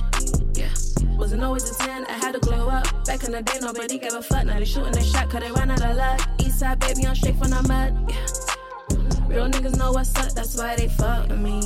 [0.54, 0.70] Yeah.
[1.18, 3.06] Wasn't always a 10, I had to glow up.
[3.06, 4.45] Back in the day, nobody gave a fuck.
[4.45, 6.20] Now they shooting their shot, cause they ran out of luck.
[6.38, 7.93] Eastside, baby, I'm straight from the mud.
[8.10, 9.28] Yeah.
[9.28, 11.62] Real niggas know what's up, that's why they fuck me.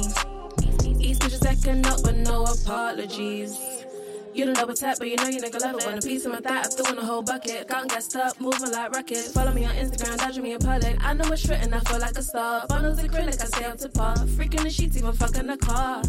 [0.97, 3.72] These bitches acting up with no apologies.
[4.34, 5.86] You don't what's up, but you know you nigga love it.
[5.86, 7.67] Want a piece of my thigh, I'm throwing a whole bucket.
[7.67, 9.31] Gotten gassed up, moving like rockets.
[9.31, 10.97] Follow me on Instagram, dodging me in public.
[11.05, 12.65] I know it's written, I feel like a star.
[12.67, 14.15] Bundles acrylic, I stay up to par.
[14.15, 16.01] Freaking the sheets, even fucking the car.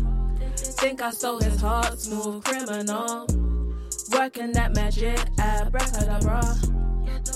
[0.57, 3.27] Think I stole his heart, smooth criminal.
[4.13, 6.57] Working that magic, abracadabra.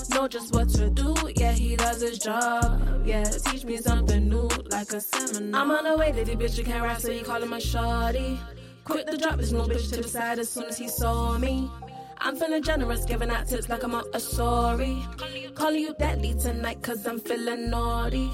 [0.09, 3.05] Know just what to do, yeah, he does his job.
[3.05, 5.61] Yeah, teach me something new, like a seminar.
[5.61, 8.39] I'm on the way the bitch, you can't rap, so you call him a shorty.
[8.89, 11.69] Quick the drop his new bitch to the side as soon as he saw me.
[12.17, 14.97] I'm feeling generous, giving out tips like I'm on a sorry.
[15.53, 18.29] Calling you daddy tonight, cause I'm feeling naughty.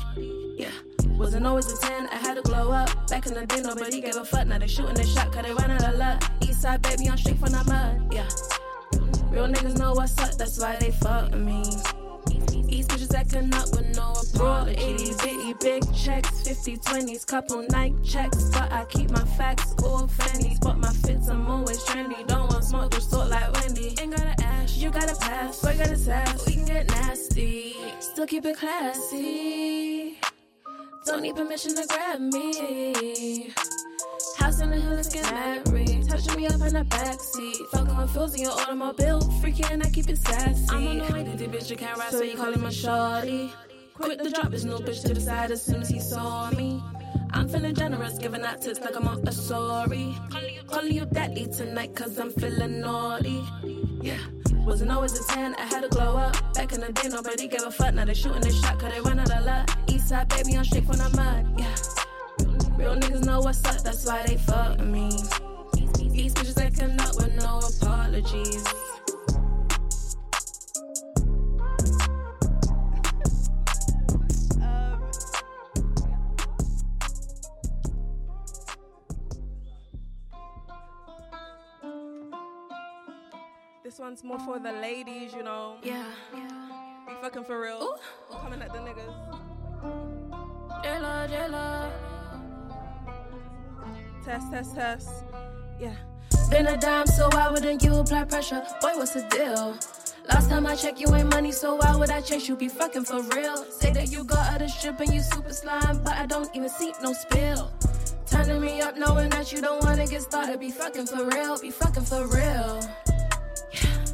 [0.57, 0.71] Yeah.
[1.17, 2.89] Wasn't always a 10, I had to glow up.
[3.09, 4.47] Back in the day, nobody gave a fuck.
[4.47, 6.21] Now they shooting their shot, cause they ran out of luck.
[6.39, 8.13] Eastside, baby, I'm straight from the mud.
[8.13, 8.29] Yeah.
[9.29, 11.63] Real niggas know what's up, that's why they fuck me.
[12.63, 14.75] These bitches acting up with no apology.
[14.77, 18.49] 80 bitty big checks, 50 20s, couple Nike checks.
[18.49, 20.57] But I keep my facts all fanny.
[20.61, 22.25] But my fits, I'm always trendy.
[22.27, 23.95] Don't want smoke, just talk like Wendy.
[24.01, 25.61] Ain't gotta ask, you gotta pass.
[25.61, 27.75] Boy, gotta sass, we can get nasty.
[27.99, 30.17] Still keep it classy.
[31.05, 33.53] Don't need permission to grab me.
[34.37, 36.07] House in the hill, let's get married.
[36.09, 37.55] Touching me up in the backseat.
[37.71, 39.21] Fucking with fools in your automobile.
[39.41, 40.65] Freaky and I keep it sassy.
[40.69, 42.71] I'm on the way to the bitch, you can't ride, so you call him a
[42.71, 43.53] shorty.
[43.93, 46.83] Quick to drop his new bitch to the side as soon as he saw me.
[47.31, 50.15] I'm feeling generous, giving out tips like I'm on a sorry.
[50.67, 53.43] Calling you daddy tonight, cause I'm feeling naughty.
[54.01, 54.17] Yeah.
[54.65, 56.53] Wasn't always a 10, I had to glow up.
[56.53, 57.93] Back in the day, nobody gave a fuck.
[57.93, 59.67] Now they shooting their shot, cause they ran out of luck.
[59.87, 61.59] Eastside, baby, I'm straight from the mud.
[61.59, 61.75] Yeah.
[62.77, 65.09] Real niggas know what's up, that's why they fuck me.
[66.15, 68.63] These bitches acting up with no apologies.
[83.83, 85.77] This one's more for the ladies, you know.
[85.81, 86.03] Yeah.
[86.33, 86.47] yeah.
[87.07, 87.81] Be fucking for real.
[87.81, 87.95] Ooh.
[88.35, 89.13] Coming at the niggas.
[90.83, 92.04] Jella, Jella.
[94.25, 95.09] Test, test, test.
[95.79, 95.93] Yeah.
[96.49, 98.63] Been a dime, so why wouldn't you apply pressure?
[98.81, 99.77] Boy, what's the deal?
[100.27, 102.55] Last time I checked, you ain't money, so why would I chase you?
[102.55, 103.57] Be fucking for real.
[103.65, 106.91] Say that you got other shit and you super slime, but I don't even see
[107.03, 107.71] no spill.
[108.25, 110.59] Turning me up, knowing that you don't wanna get started.
[110.59, 112.81] Be fucking for real, be fucking for real.
[113.73, 114.05] Yeah.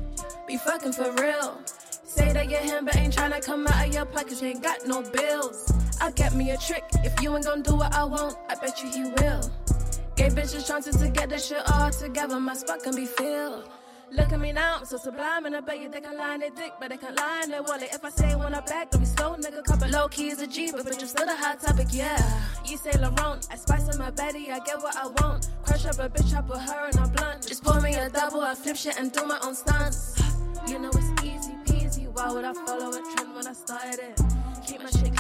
[0.46, 1.58] Be fucking for real.
[2.04, 4.86] Say that you're him, but ain't tryna come out of your pockets, you ain't got
[4.86, 5.72] no bills.
[6.02, 8.84] I'll get me a trick, if you ain't gonna do what I want, I bet
[8.84, 9.50] you he will.
[10.22, 13.68] Gay bitches chances to get this shit all together, my spot can be filled.
[14.12, 16.52] Look at me now, I'm so sublime, and I bet you they can line their
[16.52, 17.90] dick, but they can't line their wallet.
[17.92, 19.64] If I say when I back, don't be slow, nigga.
[19.64, 22.22] Couple low keys a G, but bitch, you still the hot topic, yeah.
[22.64, 25.50] You say Laurent, I spice up my Betty, I get what I want.
[25.64, 27.48] Crush up a bitch, I put her in a blunt.
[27.48, 30.22] Just pour me a double, I flip shit and do my own stunts.
[30.68, 34.22] You know it's easy peasy, why would I follow a trend when I started it?
[34.68, 35.16] Keep my shit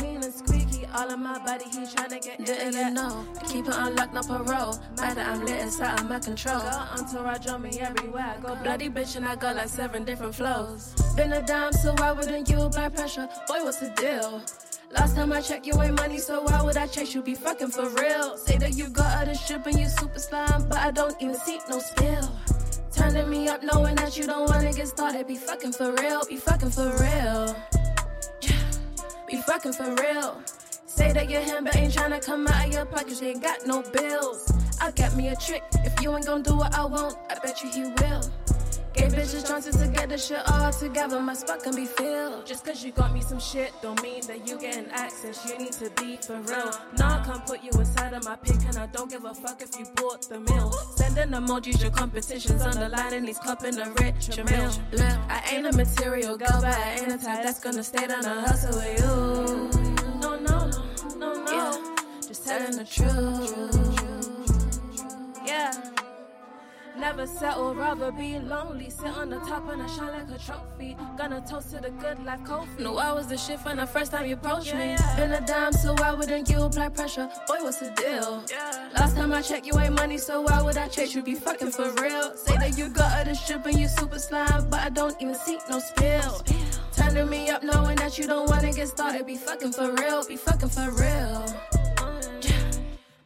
[0.93, 3.25] all of my body, he tryna get Didn't you know?
[3.39, 4.79] I keep it unlocked, no parole.
[4.95, 6.59] That I'm lit, it's out of my control.
[6.59, 8.55] Got entourage on me everywhere I go.
[8.55, 10.93] Bloody bitch, and I got like seven different flows.
[11.15, 13.27] Been a dime, so why wouldn't you apply pressure?
[13.47, 14.41] Boy, what's the deal?
[14.91, 17.21] Last time I checked, you ain't money, so why would I chase you?
[17.21, 18.37] Be fucking for real.
[18.37, 21.59] Say that you got other shit and you super slime, but I don't even see
[21.69, 22.29] no spill.
[22.91, 25.27] Turning me up, knowing that you don't wanna get started.
[25.27, 27.55] Be fucking for real, be fucking for real.
[29.27, 30.41] Be fucking for real.
[31.01, 33.65] Say that you're him, but ain't tryna come out of your pockets, you ain't got
[33.65, 34.53] no bills.
[34.79, 37.63] I got me a trick, if you ain't gon' do what I want, I bet
[37.63, 38.21] you he will.
[38.93, 42.45] Gay bitches chances to get this shit all together, my spot can be filled.
[42.45, 45.43] Just cause you got me some shit don't mean that you getting access.
[45.49, 46.69] You need to be for real.
[46.99, 49.59] Nah, I can't put you inside of my pick, and I don't give a fuck
[49.63, 50.71] if you bought the meal.
[50.97, 54.71] Sending emojis, your competitions underlining these cupping the rich meal.
[54.91, 58.23] Look, I ain't a material girl, but I ain't a type that's gonna stay down
[58.23, 59.70] and hustle with you.
[62.51, 64.27] Telling the truth.
[65.45, 65.71] Yeah.
[66.97, 68.89] Never settle, rather be lonely.
[68.89, 70.97] Sit on the top and I shine like a trophy.
[71.17, 72.79] Gonna toast to the good life, Kofi.
[72.79, 74.97] Knew I was the shit from the first time you approached me.
[75.15, 77.29] Been a dime, so why wouldn't you apply pressure?
[77.47, 78.43] Boy, what's the deal?
[78.49, 78.89] Yeah.
[78.97, 81.23] Last time I checked, you ain't money, so why would I chase you?
[81.23, 82.35] Be fucking for real.
[82.35, 85.57] Say that you got other shit and you super slime, but I don't even see
[85.69, 86.41] no spill.
[86.97, 89.25] Turning me up, knowing that you don't wanna get started.
[89.25, 91.70] Be fucking for real, be fucking for real.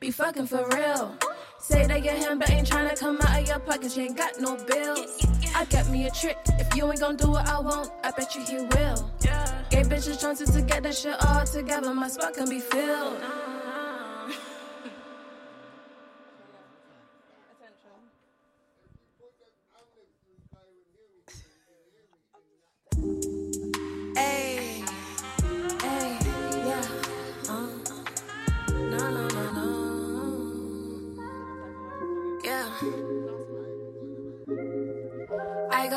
[0.05, 1.17] Be fucking for real.
[1.57, 4.39] Say that you're him, but ain't tryna come out of your pockets, you ain't got
[4.39, 5.25] no bills.
[5.55, 8.35] I got me a trick, if you ain't gon' do what I want, I bet
[8.35, 9.11] you he will.
[9.21, 9.63] Yeah.
[9.71, 13.17] Gay bitches chances to get this shit all together, my spot can be filled.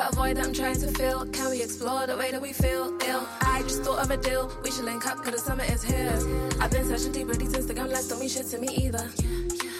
[0.08, 1.26] I got a void that I'm trying to fill.
[1.26, 3.28] Can we explore the way that we feel ill?
[3.42, 4.50] I just thought of a deal.
[4.64, 6.18] We should link up, cause the summer is here.
[6.58, 9.06] I've been searching deep, but these Instagram lights don't mean shit to me either.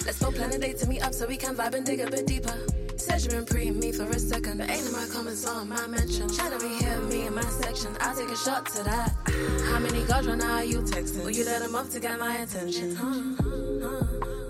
[0.05, 2.11] Let's go plan a date to meet up so we can vibe and dig a
[2.11, 2.55] bit deeper.
[2.97, 5.87] Said you been pre me for a second, but ain't in my comments on my
[5.87, 6.29] mention.
[6.29, 7.97] Tryna be here, me in my section.
[8.01, 9.15] I'll take a shot to that.
[9.71, 11.25] How many girls right now are you texting?
[11.25, 12.99] Will you let them up to get my attention?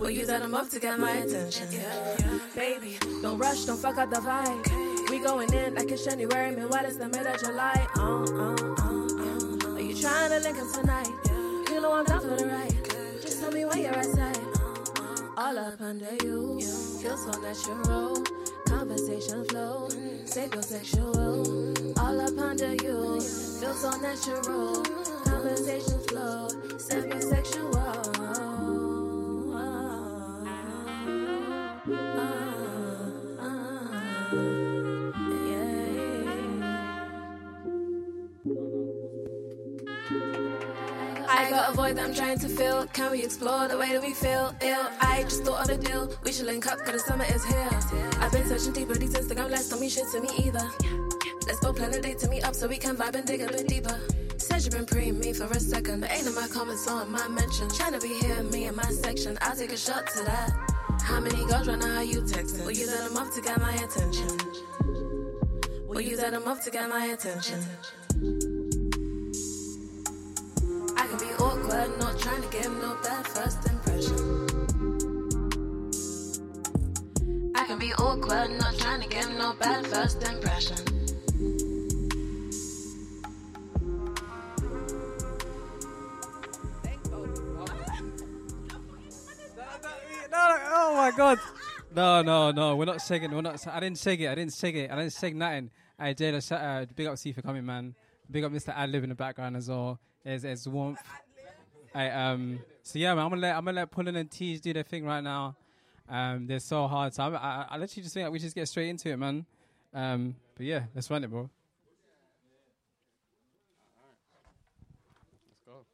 [0.00, 1.68] Will you let them up to get my attention?
[1.70, 2.38] Yeah.
[2.56, 4.87] Baby, don't rush, don't fuck up the vibe.
[5.18, 6.68] We going in like it's January, man.
[6.68, 7.88] What is the middle of July?
[7.96, 9.74] Uh, uh, uh, uh.
[9.74, 11.08] Are you trying to link up tonight?
[11.70, 12.72] You know I'm down for the ride.
[13.20, 14.38] Just tell me when you're outside.
[15.36, 16.60] All up under you,
[17.02, 18.22] feel so natural.
[18.66, 19.88] Conversation flow,
[20.24, 21.98] save sexual.
[21.98, 24.84] All up under you, feel so natural.
[25.24, 26.48] Conversation flow,
[26.78, 28.07] sexual.
[41.88, 42.86] Void I'm trying to fill.
[42.86, 44.86] Can we explore the way that we feel ill?
[45.00, 46.12] I just thought of a deal.
[46.24, 47.70] We should link up, cause the summer is here.
[48.20, 50.66] I've been searching deep, but these Instagram lights don't mean shit to me either.
[51.46, 53.48] Let's go plan a date to meet up so we can vibe and dig a
[53.48, 53.98] bit deeper.
[54.36, 57.26] Said you been pre me for a second, but ain't in my comments on my
[57.28, 57.68] mention.
[57.68, 59.38] to be here, me in my section.
[59.40, 60.50] I'll take a shot to that.
[61.02, 62.64] How many girls right now are you texting?
[62.64, 64.28] Will you let them up to get my attention?
[65.86, 67.60] Will you let them up to get my attention?
[71.68, 74.16] club, not trying to give no bad first impression.
[77.54, 80.78] I can be awkward, not trying to give no bad first impression.
[90.70, 91.38] oh my god.
[91.94, 92.76] No, no, no.
[92.76, 93.32] We're not singing.
[93.32, 93.66] We're not.
[93.66, 94.30] I didn't sing it.
[94.30, 94.90] I didn't sing it.
[94.90, 95.70] I didn't sing nothing.
[95.98, 96.34] I did.
[96.34, 96.96] A, shout out.
[96.96, 97.94] big up C for coming, man.
[98.30, 98.74] Big up Mr.
[98.74, 99.98] Adlib in the background as well.
[100.24, 101.00] There's, there's warmth.
[101.94, 104.72] Hey, um, so yeah, man, I'm gonna let I'm gonna let Pullen and Teeg do
[104.72, 105.56] their thing right now.
[106.08, 107.14] Um, they're so hard.
[107.14, 109.44] So I, I, I literally just think that we just get straight into it, man.
[109.94, 111.50] Um, but yeah, let's run it, bro.
[115.48, 115.86] Let's go.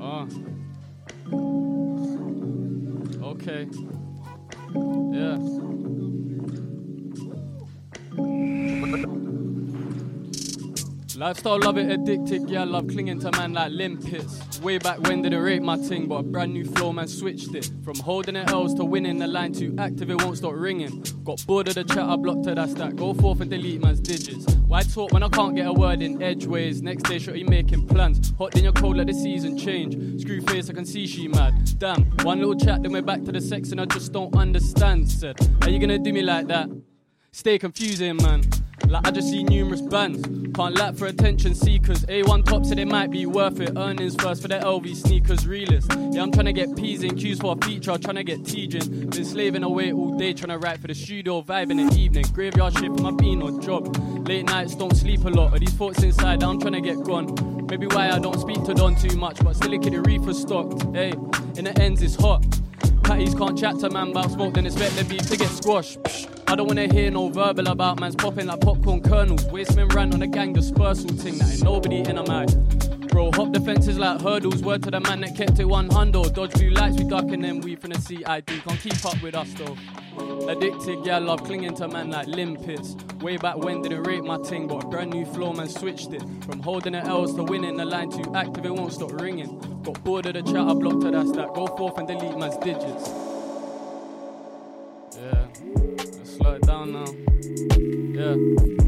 [0.00, 0.28] Oh.
[3.22, 3.68] Okay.
[5.12, 5.83] Yeah.
[11.16, 14.60] Lifestyle, love it, addicted, yeah, I love clinging to man like limpets.
[14.60, 17.54] Way back when did it rate my ting, but a brand new flow, man switched
[17.54, 17.70] it.
[17.84, 21.04] From holding it L's to winning the line to active, it won't stop ringing.
[21.22, 22.96] Got bored of the chat, I blocked her, that's that.
[22.96, 24.52] Go forth and delete man's digits.
[24.66, 26.82] Why talk when I can't get a word in edgeways?
[26.82, 28.32] Next day, shorty making plans.
[28.36, 30.20] Hot then you're cold, let the season change.
[30.20, 31.78] Screw face, I can see she mad.
[31.78, 35.08] Damn, one little chat, then we're back to the sex, and I just don't understand.
[35.08, 36.68] Said, Are you gonna do me like that?
[37.34, 38.44] Stay confusing, man.
[38.86, 40.22] Like I just see numerous bands.
[40.54, 42.04] Can't lack for attention seekers.
[42.04, 43.72] A1 top said it might be worth it.
[43.76, 45.44] Earnings first for the LV sneakers.
[45.44, 45.90] Realist.
[46.12, 47.98] Yeah, I'm trying to get P's and Q's for a feature.
[47.98, 49.10] Trying to get TJing.
[49.10, 51.42] Been slaving away all day trying to write for the studio.
[51.42, 52.24] Vibe in the evening.
[52.32, 53.96] Graveyard shift for my Beano job.
[54.28, 55.54] Late nights don't sleep a lot.
[55.54, 57.66] Of these thoughts inside, I'm trying to get gone.
[57.68, 60.84] Maybe why I don't speak to Don too much, but still a kid reefer stocked.
[60.94, 61.10] Hey,
[61.56, 62.44] in the ends it's hot.
[63.04, 66.02] Patties can't chat to man about smoke, then expect the beef to get squashed.
[66.02, 69.44] Psh, I don't wanna hear no verbal about man's popping like popcorn kernels.
[69.44, 72.93] Wasteman ran on a gang dispersal thing that ain't nobody in a mouth.
[73.08, 74.62] Bro, hop the fences like hurdles.
[74.62, 76.34] Word to the man that kept it 100.
[76.34, 77.60] Dodge blue lights, we ducking them.
[77.60, 78.46] We from the CID.
[78.46, 79.76] Can't keep up with us though.
[80.48, 82.96] Addicted, yeah, love clinging to man like limpets.
[83.20, 86.12] Way back when did it rate my ting, but a brand new flow man switched
[86.12, 86.22] it.
[86.44, 89.58] From holding the L's to winning the line to active, it won't stop ringing.
[89.82, 91.54] Got bored of the chat, I blocked her, that's that.
[91.54, 93.10] Go forth and delete man's digits.
[95.16, 95.46] Yeah,
[95.96, 97.06] let's slow it down now.
[98.14, 98.83] Yeah.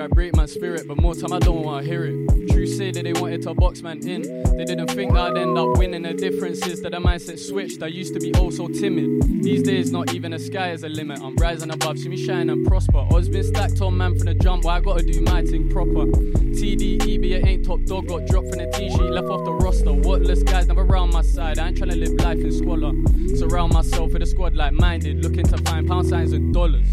[0.00, 2.39] Try break my spirit, but more time I don't wanna hear it.
[2.60, 4.20] That they wanted to box man in.
[4.20, 6.02] They didn't think I'd end up winning.
[6.02, 7.82] The difference is that the mindset switched.
[7.82, 9.42] I used to be oh so timid.
[9.42, 11.20] These days, not even the sky is a limit.
[11.22, 12.98] I'm rising above, see me shine and prosper.
[13.10, 16.04] Odds been stacked on man from the jump, but I gotta do my thing proper.
[16.04, 19.52] TDE, be it ain't top dog, got dropped from the T sheet, left off the
[19.52, 19.92] roster.
[19.92, 21.58] Whatless guys never around my side.
[21.58, 22.92] I ain't trying to live life in squalor.
[23.36, 26.86] Surround myself with a squad like minded, looking to find pound signs and dollars.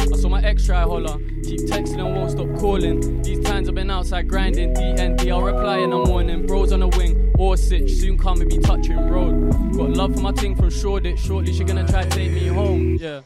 [0.00, 3.20] I saw my ex try holler, keep texting and won't stop calling.
[3.22, 4.74] These times I've been outside grinding,
[5.16, 6.46] DND, I'll reply in the morning.
[6.46, 9.50] Bros on the wing, or sitch, soon come and be touching road.
[9.76, 12.96] Got love for my ting from Shoreditch, shortly she gonna try to take me home,
[12.96, 13.20] yeah.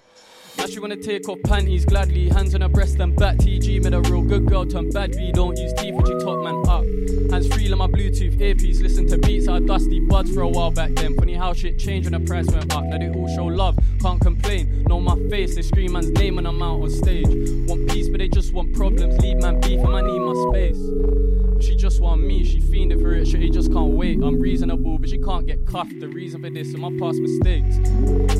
[0.56, 3.36] Now she wanna take off panties gladly, hands on her breast and back.
[3.38, 5.32] TG made a real good girl turn bad V.
[5.32, 6.84] Don't use teeth when she top man up.
[7.30, 10.70] Hands free on my Bluetooth earpiece, listen to beats of dusty buds for a while
[10.70, 11.16] back then.
[11.16, 12.84] Funny how shit changed when the price went up.
[12.84, 14.84] Now they all show love, can't complain.
[14.84, 17.26] Know my face, they scream man's name when I'm out on stage.
[17.68, 19.20] Want peace, but they just want problems.
[19.20, 21.33] Leave man beef, and I need my space.
[21.60, 24.22] She just want me, she fiending for it, she just can't wait.
[24.22, 25.98] I'm reasonable, but she can't get cuffed.
[26.00, 27.78] The reason for this are my past mistakes.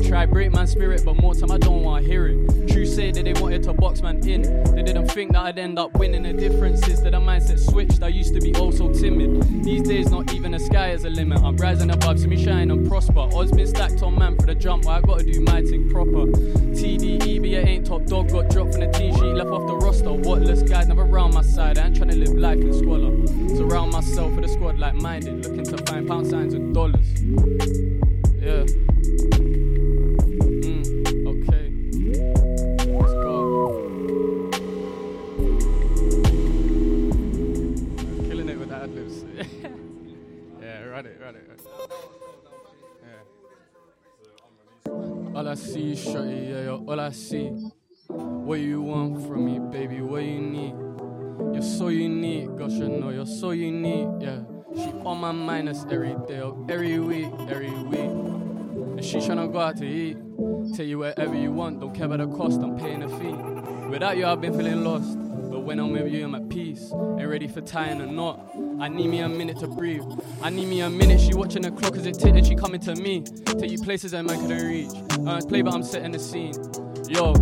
[0.07, 2.67] Try break man's spirit, but more time I don't wanna hear it.
[2.69, 4.41] True say that they wanted to box man in.
[4.75, 6.23] They didn't think that I'd end up winning.
[6.23, 8.03] The difference is that the mindset switched.
[8.03, 9.63] I used to be oh so timid.
[9.63, 11.41] These days, not even the sky is a limit.
[11.41, 13.27] I'm rising above, see me shine and prosper.
[13.33, 16.25] Odds been stacked on man for the jump, but I gotta do my thing proper.
[16.75, 19.74] TDE, be it ain't top dog, got dropped from the T sheet, left off the
[19.85, 20.11] roster.
[20.11, 21.77] Whatless guys never around my side.
[21.77, 23.11] I ain't trying to live life in squalor.
[23.55, 27.05] Surround myself with a squad like minded, looking to find pound signs and dollars.
[28.41, 28.65] Yeah.
[30.63, 30.85] Mm,
[31.33, 31.69] okay.
[32.91, 33.29] Let's go.
[38.27, 38.89] Killing it with the ad
[40.61, 41.61] yeah, run it, run it.
[44.87, 45.37] Yeah.
[45.37, 47.51] All I see shorty, yeah, yo, all I see.
[48.15, 50.75] What you want from me, baby, what you need?
[51.53, 54.39] You're so unique, gosh, I know you're so unique, yeah.
[54.73, 57.99] She on my mind, that's every day, oh, every week, every week.
[57.99, 60.17] And she tryna go out to eat,
[60.75, 63.89] tell you wherever you want, don't care about the cost, I'm paying a fee.
[63.89, 65.17] Without you, I've been feeling lost,
[65.51, 66.91] but when I'm with you, I'm at peace.
[66.91, 68.51] Ain't ready for tying a knot.
[68.79, 70.03] I need me a minute to breathe.
[70.41, 71.21] I need me a minute.
[71.21, 73.23] She watching the clock as it tick, and she coming to me.
[73.45, 74.91] Take you places that man couldn't reach.
[75.25, 76.53] Uh, play, but I'm setting the scene.
[77.07, 77.33] Yo,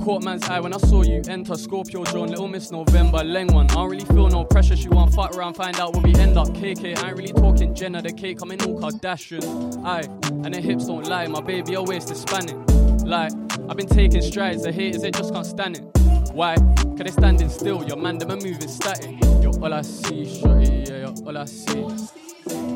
[0.00, 1.54] caught man's eye when I saw you enter.
[1.54, 3.70] Scorpio John, Little Miss November, Leng one.
[3.70, 4.76] I don't really feel no pressure.
[4.76, 6.48] She want fuck around, find out where we end up.
[6.48, 8.02] KK, I ain't really talking Jenna.
[8.02, 9.84] The cake I'm in all Kardashian.
[9.84, 10.08] Aye,
[10.44, 11.26] and the hips don't lie.
[11.26, 12.64] My baby, always spanning.
[13.04, 13.32] Like,
[13.68, 14.62] I've been taking strides.
[14.62, 15.84] The haters, they just can't stand it.
[16.32, 16.56] Why?
[16.56, 17.84] Cause they standing still.
[17.84, 19.20] Your man, them a moving static.
[19.42, 21.82] Yo, all I see, shorty, yeah, yo, all I see.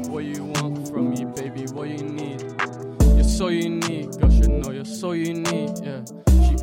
[0.09, 1.64] What you want from me, baby?
[1.72, 2.43] What you need?
[3.14, 6.03] You're so unique, girl should know you're so unique, yeah.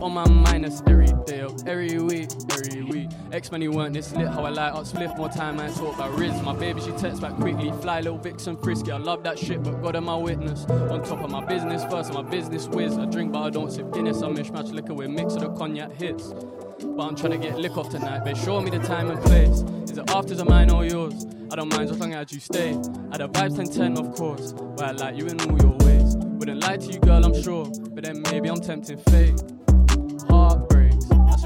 [0.02, 3.10] On my that's every day, of every week, every week.
[3.32, 6.18] X money weren't this lit, how I like up split more time, I talk about
[6.18, 6.42] Riz.
[6.42, 8.92] My baby, she texts back quickly, fly little vixen frisky.
[8.92, 10.66] I love that shit, but God am my witness.
[10.66, 12.98] On top of my business first, I'm a business whiz.
[12.98, 14.24] I drink, but I don't sip Guinness.
[14.24, 16.30] I mishmash liquor with mix of the cognac hits.
[16.30, 18.38] But I'm trying to get lick off tonight, babe.
[18.38, 19.62] Show me the time and place.
[19.88, 21.28] Is it afters of mine or yours?
[21.52, 22.72] I don't mind as long as you stay.
[23.12, 24.54] At the vibes 10 10, of course.
[24.54, 26.16] But I like you in all your ways.
[26.16, 27.66] Wouldn't lie to you, girl, I'm sure.
[27.66, 29.40] But then maybe I'm tempting fate.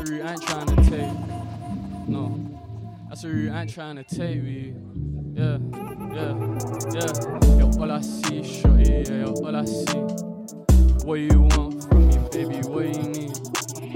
[0.07, 2.07] Route I ain't trying to take.
[2.07, 2.39] No,
[3.09, 4.75] that's a route I ain't trying to take with you.
[5.33, 5.57] Yeah,
[6.13, 6.33] yeah,
[6.93, 7.57] yeah.
[7.57, 9.97] Yo, all I see, shorty, yeah, yo, all I see.
[11.05, 13.35] What you want from me, baby, what you need?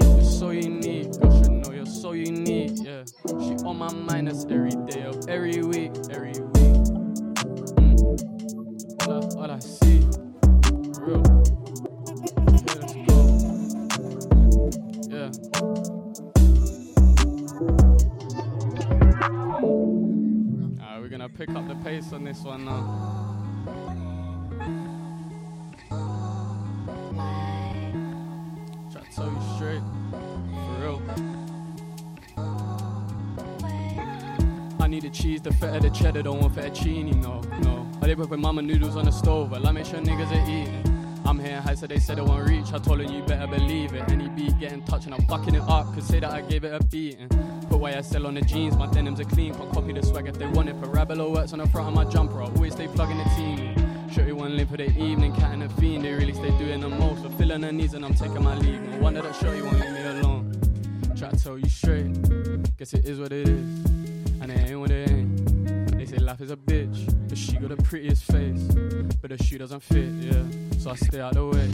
[0.02, 3.04] You're so unique, girl should know you're so unique, yeah.
[3.38, 6.86] She on my mind, that's every day of every week, every week.
[7.78, 9.06] Mm.
[9.06, 10.00] All, I, all I see,
[11.02, 11.59] real.
[15.20, 15.26] Yeah.
[20.80, 23.36] Alright, we're gonna pick up the pace on this one now.
[28.90, 31.02] Try to tell you straight, for real.
[34.80, 37.86] I need the cheese, the feta, the cheddar, don't want fettuccine, no, no.
[38.00, 40.89] I live with mama noodles on the stove, I like make sure niggas are eating.
[41.30, 42.72] I'm here high, so they said they won't reach.
[42.72, 44.02] I told them you better believe it.
[44.10, 45.94] Any beat getting touched and I'm fucking it up.
[45.94, 47.28] Could say that I gave it a beating.
[47.28, 49.54] Put YSL on the jeans, my denims are clean.
[49.54, 50.80] Can't copy the swag if they want it.
[50.82, 52.42] Parabola works on the front of my jumper.
[52.42, 53.60] I always stay plugging the team.
[53.60, 54.10] in.
[54.10, 56.04] Shorty one live for the evening, cat and a fiend.
[56.04, 57.22] They really stay doing the most.
[57.22, 58.82] Fulfilling her needs and I'm taking my leave.
[58.82, 60.60] No wonder that Shorty won't leave me alone.
[61.16, 62.76] Try to tell you straight.
[62.76, 63.84] Guess it is what it is.
[64.40, 65.19] And it ain't what it ain't.
[66.30, 68.62] Life is a bitch, but she got the prettiest face.
[69.20, 70.44] But the shoe doesn't fit, yeah.
[70.78, 71.68] So I stay out the way.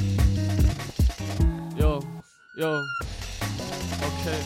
[1.79, 2.01] Yo,
[2.57, 2.83] yo,
[4.03, 4.41] okay.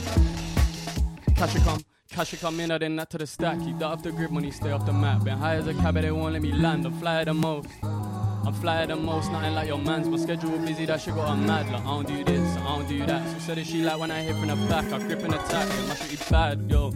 [1.37, 3.61] Cash it come, cash it come in, I then that to the stack.
[3.61, 5.23] Keep that off the grip money, stay off the map.
[5.23, 6.87] Been high as a cab, they won't let me land.
[6.87, 7.69] I'm flyer the most.
[7.85, 10.09] I'm flyer the most, nothing like your man's.
[10.09, 11.71] My schedule busy, that shit got her mad.
[11.71, 13.33] Like, I don't do this, I don't do that.
[13.35, 14.91] So said that she like when I hit from the back.
[14.93, 16.93] I grip and attack, and my shit bad, yo,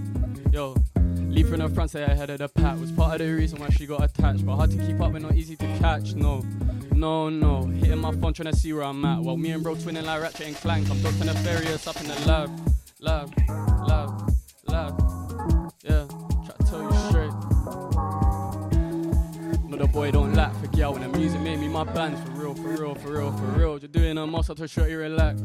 [0.50, 0.74] yo.
[1.42, 2.80] From the front, say ahead of the pack.
[2.80, 4.44] Was part of the reason why she got attached.
[4.46, 6.42] But hard to keep up and not easy to catch, no.
[6.92, 7.66] No, no.
[7.66, 9.20] Hitting my phone trying to see where I'm at.
[9.20, 10.90] While me and bro twinning like Ratchet and Clank.
[10.90, 11.26] I'm Dr.
[11.26, 12.50] Nefarious up in the lab.
[13.00, 13.32] Lab,
[13.86, 14.32] lab,
[14.66, 15.00] lab.
[15.84, 16.06] Yeah,
[16.44, 17.32] try to tell you straight.
[19.68, 22.20] No, the boy don't lack for girl when the music made me my bands.
[22.20, 23.78] For real, for real, for real, for real.
[23.78, 25.40] You're doing a muscle to you relax.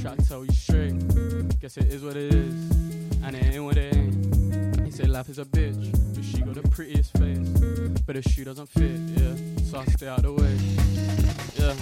[0.00, 1.60] Try to tell you straight.
[1.60, 2.54] Guess it is what it is.
[3.22, 4.03] And it ain't what it ain't.
[4.94, 7.48] Said life is a bitch, but she got the prettiest face.
[8.06, 9.34] But the shoe doesn't fit, yeah.
[9.64, 10.56] So I stay out the way.
[11.58, 11.74] Yeah.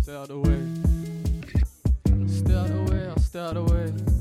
[0.00, 0.60] Stay out the way.
[2.28, 4.15] Stay out the way, I'll stay out the way.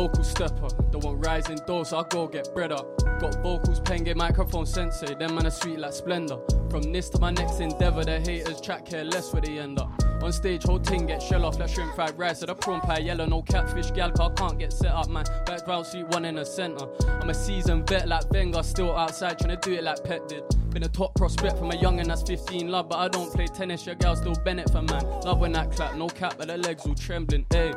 [0.00, 2.86] Local stepper, don't want rising doors, so I go get bread up.
[3.20, 6.38] Got vocals, pen, get microphone sensei, them man are sweet like splendor.
[6.70, 9.92] From this to my next endeavor, the haters track care less where they end up.
[10.22, 12.38] On stage, whole thing get shell off like shrimp fried rice.
[12.40, 15.26] So the prawn pie yellow, no catfish gal, car can't get set up, man.
[15.44, 16.86] Back route seat one in the center.
[17.20, 20.44] I'm a seasoned vet like Wenger, still outside trying to do it like Pep did.
[20.70, 23.48] Been a top prospect from a young and that's 15 love, but I don't play
[23.48, 23.84] tennis.
[23.84, 25.04] Your gal still Bennett for man.
[25.26, 27.44] Love when that clap, no cap, but the legs all trembling.
[27.50, 27.74] Hey.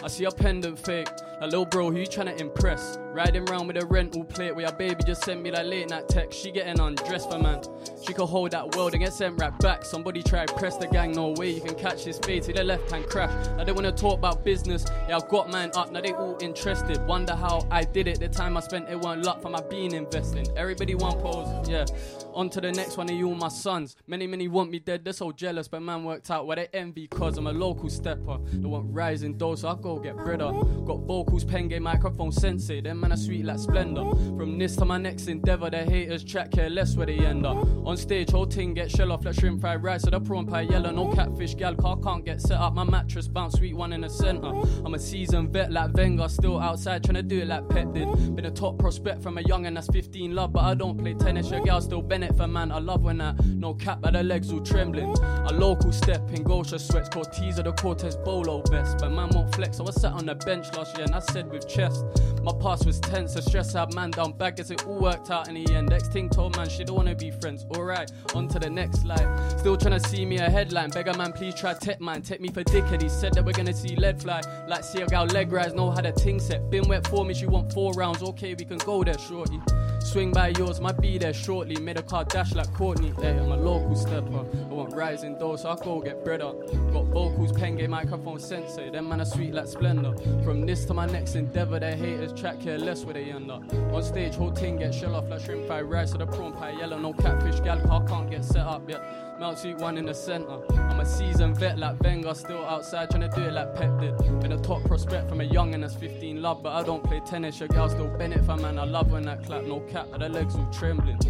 [0.00, 1.08] I see a pendant fake.
[1.40, 2.98] A little bro, who you tryna impress?
[3.12, 6.08] Riding round with a rental plate where your baby just sent me that late night
[6.08, 6.38] text.
[6.38, 7.62] She getting undressed for man.
[8.04, 9.84] She could hold that world and get sent right back.
[9.84, 12.90] Somebody try press the gang, no way you can catch this fade to the left
[12.90, 13.48] hand crash.
[13.64, 14.84] They wanna talk about business.
[15.08, 17.04] Yeah, I've got mine up, now they all interested.
[17.06, 18.20] Wonder how I did it.
[18.20, 20.46] The time I spent it weren't luck for my being investing.
[20.56, 21.86] Everybody want pose, yeah.
[22.34, 23.96] On to the next one of you, my sons.
[24.06, 27.06] Many, many want me dead, they're so jealous, but man worked out where they envy,
[27.08, 28.38] cause I'm a local stepper.
[28.52, 30.54] They want rising dough, so I go get bread up.
[30.84, 32.80] Got vocals locals, Penge, microphone sensei.
[32.80, 34.04] Them man are sweet like splendor.
[34.36, 37.56] From this to my next endeavor, the haters track care less where they end up.
[37.86, 40.02] On stage, whole thing get shell off like shrimp fried rice.
[40.02, 41.74] So the prawn pie yellow, no catfish gal.
[41.74, 42.74] Car can't get set up.
[42.74, 44.48] My mattress bounce, sweet one in the center.
[44.84, 48.08] I'm a seasoned vet like Wenger, still outside trying to do it like Pep did.
[48.36, 51.14] Been a top prospect from a young and that's 15 love, but I don't play
[51.14, 51.50] tennis.
[51.50, 52.72] Your gal still Bennett for man.
[52.72, 55.16] I love when that no cap, but the legs all trembling.
[55.18, 58.98] A local step in Gosha sweats, Cortez of the Cortez Bolo vest.
[58.98, 61.50] But man won't flex, so I sat on the bench last year and I said
[61.50, 62.04] with chest.
[62.42, 65.46] My past was tense, the stress out, man down back, guess it all worked out
[65.46, 65.90] in the end.
[65.90, 67.66] Next thing told man she don't wanna be friends.
[67.76, 69.28] Alright, on to the next life.
[69.58, 70.88] Still trying to see me a headline.
[70.88, 72.22] Beggar man, please try tech man.
[72.22, 73.02] Take me for dickhead.
[73.02, 74.40] He said that we're gonna see lead fly.
[74.66, 76.70] Like see a gal leg rise, know how the ting set.
[76.70, 78.22] Been wet for me, she want four rounds.
[78.22, 79.60] Okay, we can go there shortly.
[80.00, 81.76] Swing by yours, might be there shortly.
[81.76, 83.12] Made a car dash like Courtney.
[83.20, 84.44] Hey, I'm a local stepper.
[84.70, 86.56] I want rising dough, so I go get bread up.
[86.92, 88.90] Got vocals, Penge, microphone sensei.
[88.90, 90.16] Them man are sweet like splendor.
[90.44, 93.62] From this to my next endeavor, their haters track care less where they end up.
[93.92, 96.12] On stage, whole thing get shell off like shrimp fried rice.
[96.12, 99.02] So the prawn pie yellow, no catfish gal car can't get set up yet.
[99.38, 100.60] Mount Sweet one in the center.
[100.76, 104.16] I'm a seasoned vet like Wenger, still outside trying to do it like Pep did.
[104.40, 107.20] Been a top prospect from a young and that's 15 love, but I don't play
[107.20, 107.60] tennis.
[107.60, 108.80] Your gal still Bennett for man.
[108.80, 111.20] I love when that clap, no cap, but the legs all trembling.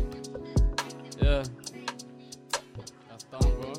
[1.20, 1.44] Yeah.
[3.11, 3.74] That's done, bro.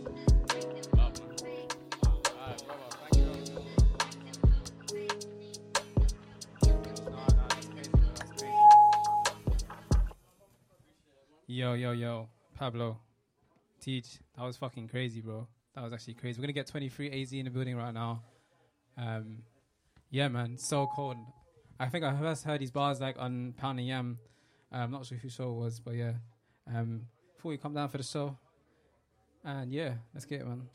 [3.15, 3.31] You.
[11.47, 12.99] Yo, yo, yo, Pablo,
[13.79, 15.47] Teach, that was fucking crazy, bro.
[15.75, 16.39] That was actually crazy.
[16.39, 18.23] We're gonna get 23 AZ in the building right now.
[18.97, 19.43] Um,
[20.09, 21.17] yeah, man, so cold.
[21.79, 24.19] I think I first heard these bars like on Pound and Yam.
[24.71, 26.13] I'm not sure who show it was, but yeah.
[26.73, 27.03] Um,
[27.35, 28.37] before you come down for the show,
[29.43, 30.67] and yeah, let's get it, man.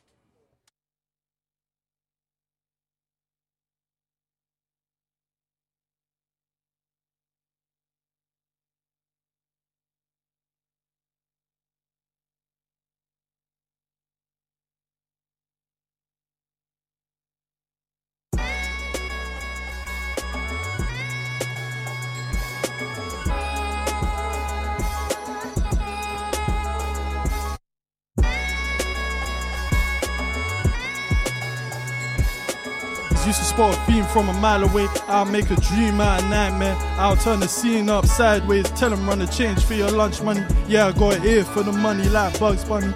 [33.34, 34.86] Used to spot a beam from a mile away.
[35.08, 36.76] I'll make a dream out of nightmare.
[37.02, 38.70] I'll turn the scene up sideways.
[38.78, 40.44] Tell them run a change for your lunch money.
[40.68, 42.92] Yeah, I got ear for the money like Bugs Bunny.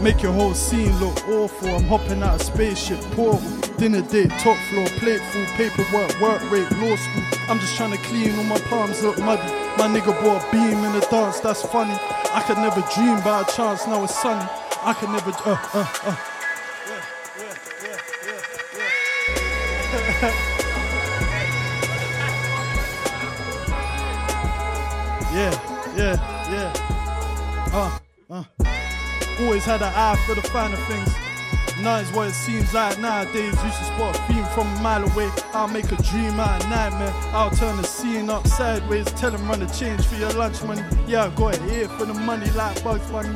[0.00, 1.68] Make your whole scene look awful.
[1.68, 3.40] I'm hopping out of spaceship portal.
[3.78, 7.22] Dinner date, top floor, plate full, paperwork, work rate, law school.
[7.48, 9.46] I'm just trying to clean all my palms look muddy.
[9.78, 11.94] My nigga bought a beam in the dance, that's funny.
[12.34, 14.50] I could never dream by a chance, now it's sunny.
[14.82, 16.29] I could never, uh, uh, uh.
[25.32, 25.48] yeah,
[25.96, 26.16] yeah,
[26.52, 26.72] yeah.
[27.72, 27.98] Uh,
[28.28, 28.44] uh.
[29.40, 31.14] Always had an eye for the finer things.
[31.82, 33.54] Now is what it seems like nowadays.
[33.64, 35.30] Used to spot a beam from a mile away.
[35.54, 37.14] I'll make a dream out of nightmare.
[37.32, 39.06] I'll turn the scene up sideways.
[39.12, 40.82] Tell them run the change for your lunch money.
[41.06, 43.34] Yeah, I got it here for the money like Bugs Bunny.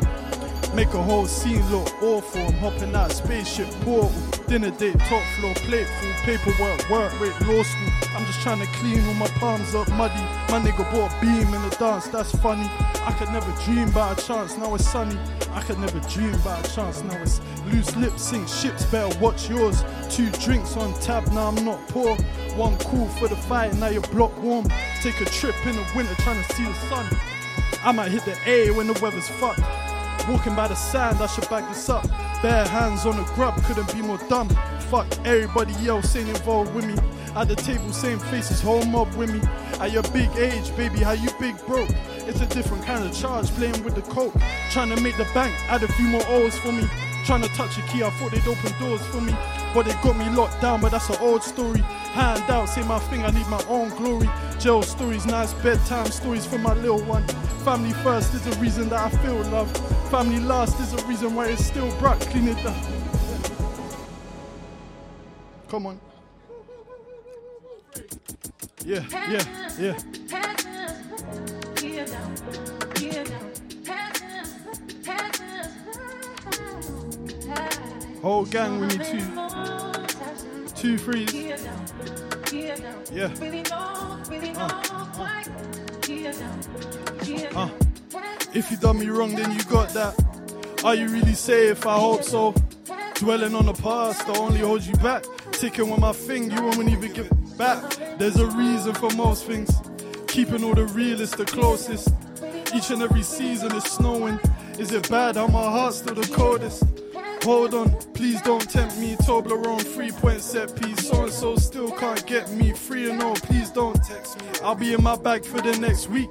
[0.74, 2.42] Make a whole scene look awful.
[2.42, 4.12] I'm hopping out spaceship portal.
[4.46, 7.88] Dinner date, top floor, plate full, paperwork, work rate, law school.
[8.14, 10.20] I'm just trying to clean all my palms up muddy.
[10.52, 12.68] My nigga bought a beam in the dance, that's funny.
[13.06, 15.18] I could never dream about a chance, now it's sunny.
[15.52, 17.40] I could never dream about a chance, now it's
[17.72, 19.82] loose lips, sink ships, better watch yours.
[20.10, 22.14] Two drinks on tap, now I'm not poor.
[22.54, 24.68] One cool for the fight, now your block warm.
[25.00, 27.06] Take a trip in the winter, trying to see the sun.
[27.82, 29.60] I might hit the A when the weather's fucked.
[30.28, 32.06] Walking by the sand, I should back this up.
[32.44, 34.50] Bare hands on the grub, couldn't be more dumb.
[34.90, 36.94] Fuck everybody else ain't involved with me.
[37.34, 39.40] At the table, same faces, whole mob with me.
[39.80, 41.88] At your big age, baby, how you big broke?
[42.28, 44.34] It's a different kind of charge, playing with the coke.
[44.72, 46.86] Trying to make the bank, add a few more O's for me.
[47.24, 49.34] Trying to touch a key, I thought they'd open doors for me.
[49.72, 51.80] But they got me locked down, but that's an old story.
[51.80, 54.28] Hand out, say my thing, I need my own glory.
[54.60, 57.26] Jail stories, nice bedtime stories for my little one.
[57.64, 59.70] Family first is the reason that I feel love.
[60.10, 62.20] Family last is the reason why it's still bright.
[62.20, 62.76] Clean it up.
[65.70, 66.00] Come on.
[68.84, 69.42] Yeah, yeah,
[69.78, 69.98] yeah.
[78.24, 79.20] Whole gang with me too.
[80.74, 81.30] Two threes.
[83.12, 83.28] Yeah.
[84.56, 84.70] Uh,
[87.54, 87.68] uh.
[88.54, 90.14] If you done me wrong, then you got that.
[90.82, 91.86] Are you really safe?
[91.86, 92.54] I hope so.
[93.16, 95.26] Dwelling on the past, I only hold you back.
[95.52, 97.94] Ticking with my thing, you won't even get back.
[98.16, 99.70] There's a reason for most things.
[100.28, 102.08] Keeping all the realest the closest.
[102.74, 104.40] Each and every season is snowing.
[104.78, 106.84] Is it bad how my heart's still the coldest?
[107.44, 109.16] Hold on, please don't tempt me.
[109.16, 111.08] Toblerone, three point set piece.
[111.08, 112.72] So and so still can't get me.
[112.72, 114.48] Free and all, please don't text me.
[114.62, 116.30] I'll be in my bag for the next week.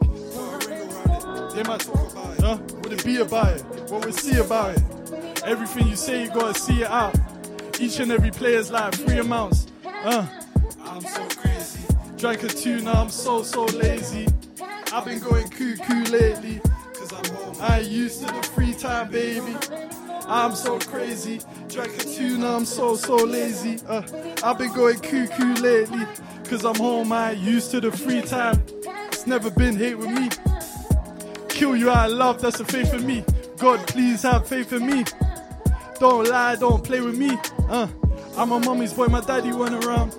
[1.53, 2.57] They might talk about it, huh?
[2.81, 3.61] Would it be about it?
[3.91, 5.43] What we see about it?
[5.45, 7.15] Everything you say, you gotta see it out.
[7.79, 9.67] Each and every player's like three amounts.
[9.85, 10.25] Uh,
[10.83, 11.81] I'm so crazy.
[12.17, 14.27] Drank a tuna, I'm so, so lazy.
[14.91, 16.59] I've been going cuckoo lately.
[16.95, 17.55] Cause I'm home.
[17.59, 19.55] I used to the free time, baby.
[20.33, 21.39] I'm so crazy.
[21.67, 23.79] Drank a tuna, I'm so, so lazy.
[23.87, 24.01] Uh,
[24.43, 26.07] I've been going cuckoo lately.
[26.45, 28.63] Cause I'm home, I used to the free time.
[29.11, 30.29] It's never been hate with me.
[31.49, 33.23] Kill you of love, that's a faith in me.
[33.59, 35.05] God, please have faith in me.
[35.99, 37.37] Don't lie, don't play with me.
[37.69, 37.87] Uh,
[38.35, 40.15] I'm a mommy's boy, my daddy went around.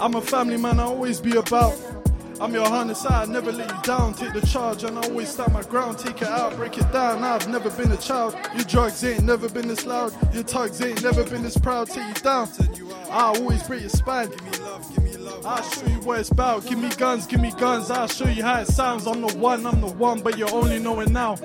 [0.00, 1.76] I'm a family man, I always be about.
[2.40, 4.14] I'm your harness, I never let you down.
[4.14, 5.98] Take the charge and I always stand my ground.
[5.98, 7.22] Take it out, break it down.
[7.22, 8.34] I've never been a child.
[8.54, 10.14] Your drugs ain't never been this loud.
[10.32, 11.88] Your tugs ain't never been this proud.
[11.88, 12.48] Take you down.
[13.10, 14.30] I always break your spine.
[14.30, 15.44] Give me love, give me love.
[15.44, 16.66] I'll show you what it's about.
[16.66, 17.90] Give me guns, give me guns.
[17.90, 19.06] I'll show you how it sounds.
[19.06, 21.36] I'm the one, I'm the one, but you're only knowing now.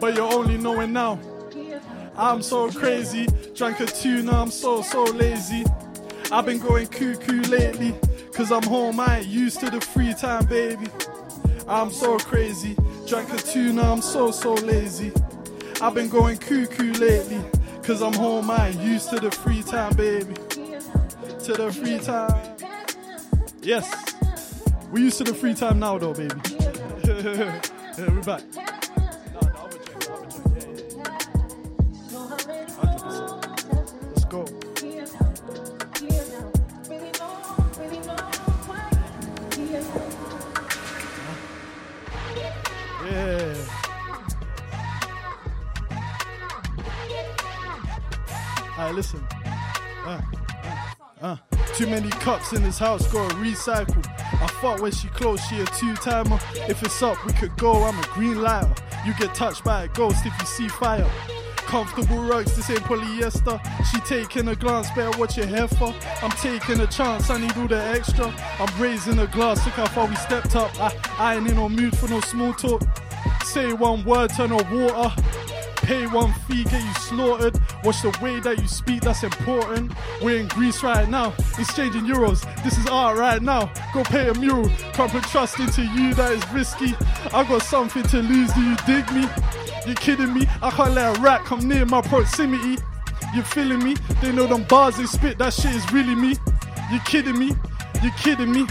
[0.00, 1.20] But you're only knowing now.
[2.16, 3.28] I'm so crazy.
[3.54, 5.64] Drank a tuna, I'm so, so lazy.
[6.32, 7.94] I've been going cuckoo lately.
[8.36, 10.88] Cause I'm home, I ain't used to the free time, baby.
[11.66, 12.76] I'm so crazy.
[13.06, 15.10] Drank a tuna, I'm so, so lazy.
[15.80, 17.40] I've been going cuckoo lately.
[17.82, 20.34] Cause I'm home, I ain't used to the free time, baby.
[21.44, 22.56] To the free time.
[23.62, 24.14] Yes.
[24.92, 26.34] We used to the free time now, though, baby.
[27.98, 28.85] we're back.
[48.78, 49.26] Alright, listen.
[50.04, 50.20] Uh,
[51.22, 51.36] uh.
[51.74, 54.06] Too many cups in this house, gotta recycle.
[54.18, 56.38] I thought when she closed, she a two timer.
[56.68, 57.84] If it's up, we could go.
[57.84, 58.74] I'm a green lighter.
[59.06, 61.10] You get touched by a ghost if you see fire.
[61.56, 63.60] Comfortable rugs, this ain't polyester.
[63.90, 65.94] She taking a glance, better watch your hair for.
[66.22, 68.32] I'm taking a chance, I need all the extra.
[68.58, 70.70] I'm raising a glass, look how far we stepped up.
[70.80, 72.82] I, I ain't in no mood for no small talk.
[73.44, 75.14] Say one word, turn on water.
[75.86, 77.60] Pay one fee, get you slaughtered.
[77.84, 79.92] Watch the way that you speak, that's important.
[80.20, 82.42] We're in Greece right now, exchanging euros.
[82.64, 83.70] This is art right now.
[83.94, 84.68] Go pay a mural.
[84.94, 86.96] Put trust into you, that is risky.
[87.32, 89.28] I got something to lose, do you dig me?
[89.86, 90.48] You kidding me?
[90.60, 92.82] I can't let a rat come near my proximity.
[93.32, 93.94] You feeling me?
[94.20, 96.34] They know them bars they spit, that shit is really me.
[96.90, 97.54] You kidding me?
[98.02, 98.66] You kidding me?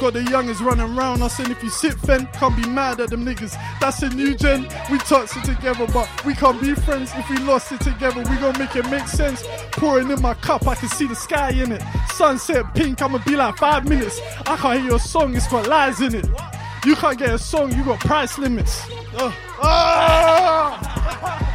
[0.00, 3.10] Got the youngest running around us, and if you sit fen, can't be mad at
[3.10, 3.54] them niggas.
[3.80, 4.62] That's a new gen.
[4.90, 7.12] We toxic together, but we can't be friends.
[7.14, 9.44] If we lost it together, we gon' make it make sense.
[9.72, 11.82] Pouring in my cup, I can see the sky in it.
[12.14, 14.18] Sunset pink, I'ma be like five minutes.
[14.46, 16.26] I can't hear your song, it's got lies in it.
[16.86, 18.88] You can't get a song, you got price limits.
[19.14, 19.30] Uh,
[19.60, 21.49] ah!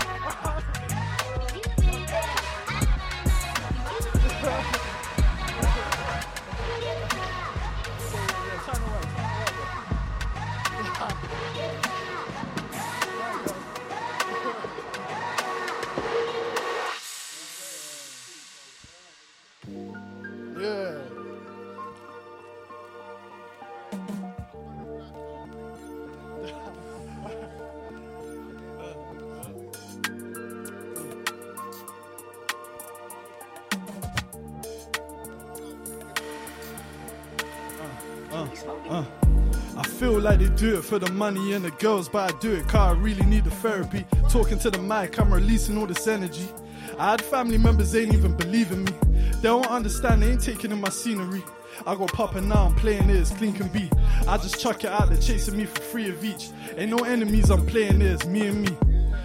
[40.26, 42.95] Like they do it for the money and the girls, but I do it cause
[42.95, 44.03] I really need the therapy.
[44.28, 46.49] Talking to the mic, I'm releasing all this energy.
[46.97, 48.91] I had family members, they ain't even believe in me.
[49.03, 51.43] They don't understand, they ain't taking in my scenery.
[51.86, 53.88] I go popping now, I'm playing it as clean can be.
[54.28, 56.49] I just chuck it out, they're chasing me for free of each.
[56.76, 58.76] Ain't no enemies, I'm playing it as me and me.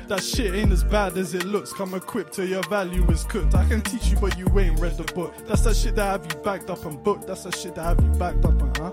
[0.09, 1.72] That shit ain't as bad as it looks.
[1.72, 3.55] Come equipped till your value is cooked.
[3.55, 5.32] I can teach you, but you ain't read the book.
[5.46, 7.26] That's that shit that have you backed up and booked.
[7.28, 8.90] That's that shit that have you backed up and huh?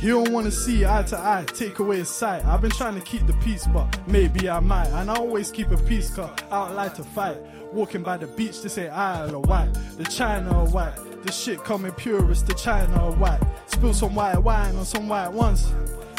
[0.00, 2.44] He don't wanna see eye to eye, take away his sight.
[2.44, 4.86] I've been trying to keep the peace, but maybe I might.
[4.88, 7.38] And I always keep a peace, I don't like to fight.
[7.72, 9.74] Walking by the beach, this ain't Isle of Wight.
[9.98, 10.94] The China or white.
[11.24, 13.40] The shit coming purest, the China or white.
[13.66, 15.72] Spill some white wine on some white ones.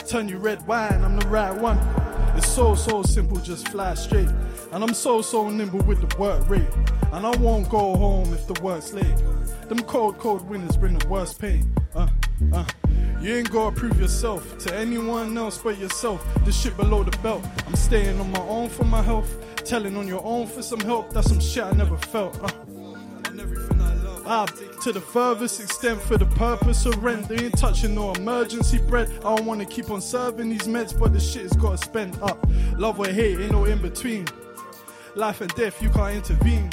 [0.08, 1.78] Turn you red wine, I'm the right one.
[2.36, 4.30] It's so, so simple, just fly straight.
[4.72, 6.68] And I'm so, so nimble with the work rate.
[7.14, 9.18] And I won't go home if the work's late.
[9.68, 11.74] Them cold, cold winters bring the worst pain.
[11.96, 12.08] Uh,
[12.54, 12.66] uh.
[13.22, 16.26] You ain't gotta prove yourself to anyone else but yourself.
[16.46, 17.46] This shit below the belt.
[17.68, 19.36] I'm staying on my own for my health.
[19.66, 21.12] Telling on your own for some help.
[21.12, 22.42] That's some shit I never felt.
[22.42, 22.50] Uh.
[24.26, 24.46] Ah,
[24.84, 27.28] to the furthest extent for the purpose of rent.
[27.28, 29.10] They ain't touching no emergency bread.
[29.20, 32.38] I don't wanna keep on serving these meds, but the shit has gotta spend up.
[32.78, 34.28] Love or hate, ain't no in between.
[35.16, 36.70] Life and death, you can't intervene.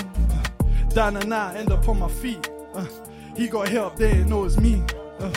[0.91, 2.49] Down and out, end up on my feet.
[2.75, 2.87] Uh,
[3.35, 4.83] he got help, they ain't know it's me.
[5.19, 5.33] Uh,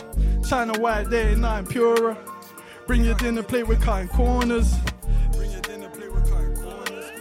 [0.48, 2.18] China white, they ain't nothing purer.
[2.88, 4.74] Bring your dinner plate with cutting corners.
[5.34, 7.12] Bring your dinner plate with cutting corners.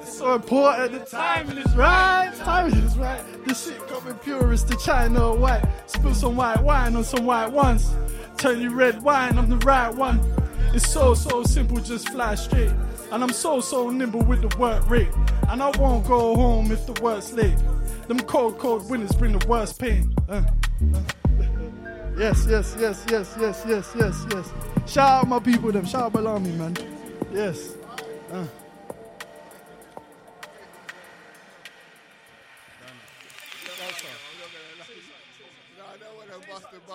[0.00, 2.32] It's so important, the timing is right.
[2.36, 3.22] Timing is right.
[3.46, 5.64] The shit coming purest to China white.
[5.86, 7.92] Spill some white wine on some white ones.
[8.36, 10.20] Turn you red wine, I'm the right one.
[10.74, 12.72] It's so, so simple, just fly straight.
[13.10, 15.10] And I'm so, so nimble with the work rate.
[15.48, 17.58] And I won't go home if the work's late.
[18.08, 20.14] Them cold, cold winters bring the worst pain.
[20.28, 20.44] Uh,
[20.94, 21.02] uh.
[22.16, 24.52] Yes, yes, yes, yes, yes, yes, yes, yes.
[24.86, 25.86] Shout out my people, them.
[25.86, 26.76] Shout out Balamii, man.
[27.32, 27.74] Yes.
[28.30, 28.46] Uh.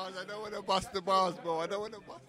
[0.06, 1.36] I don't want to bust the bars.
[1.36, 1.60] Bro.
[1.60, 2.27] I don't want to bust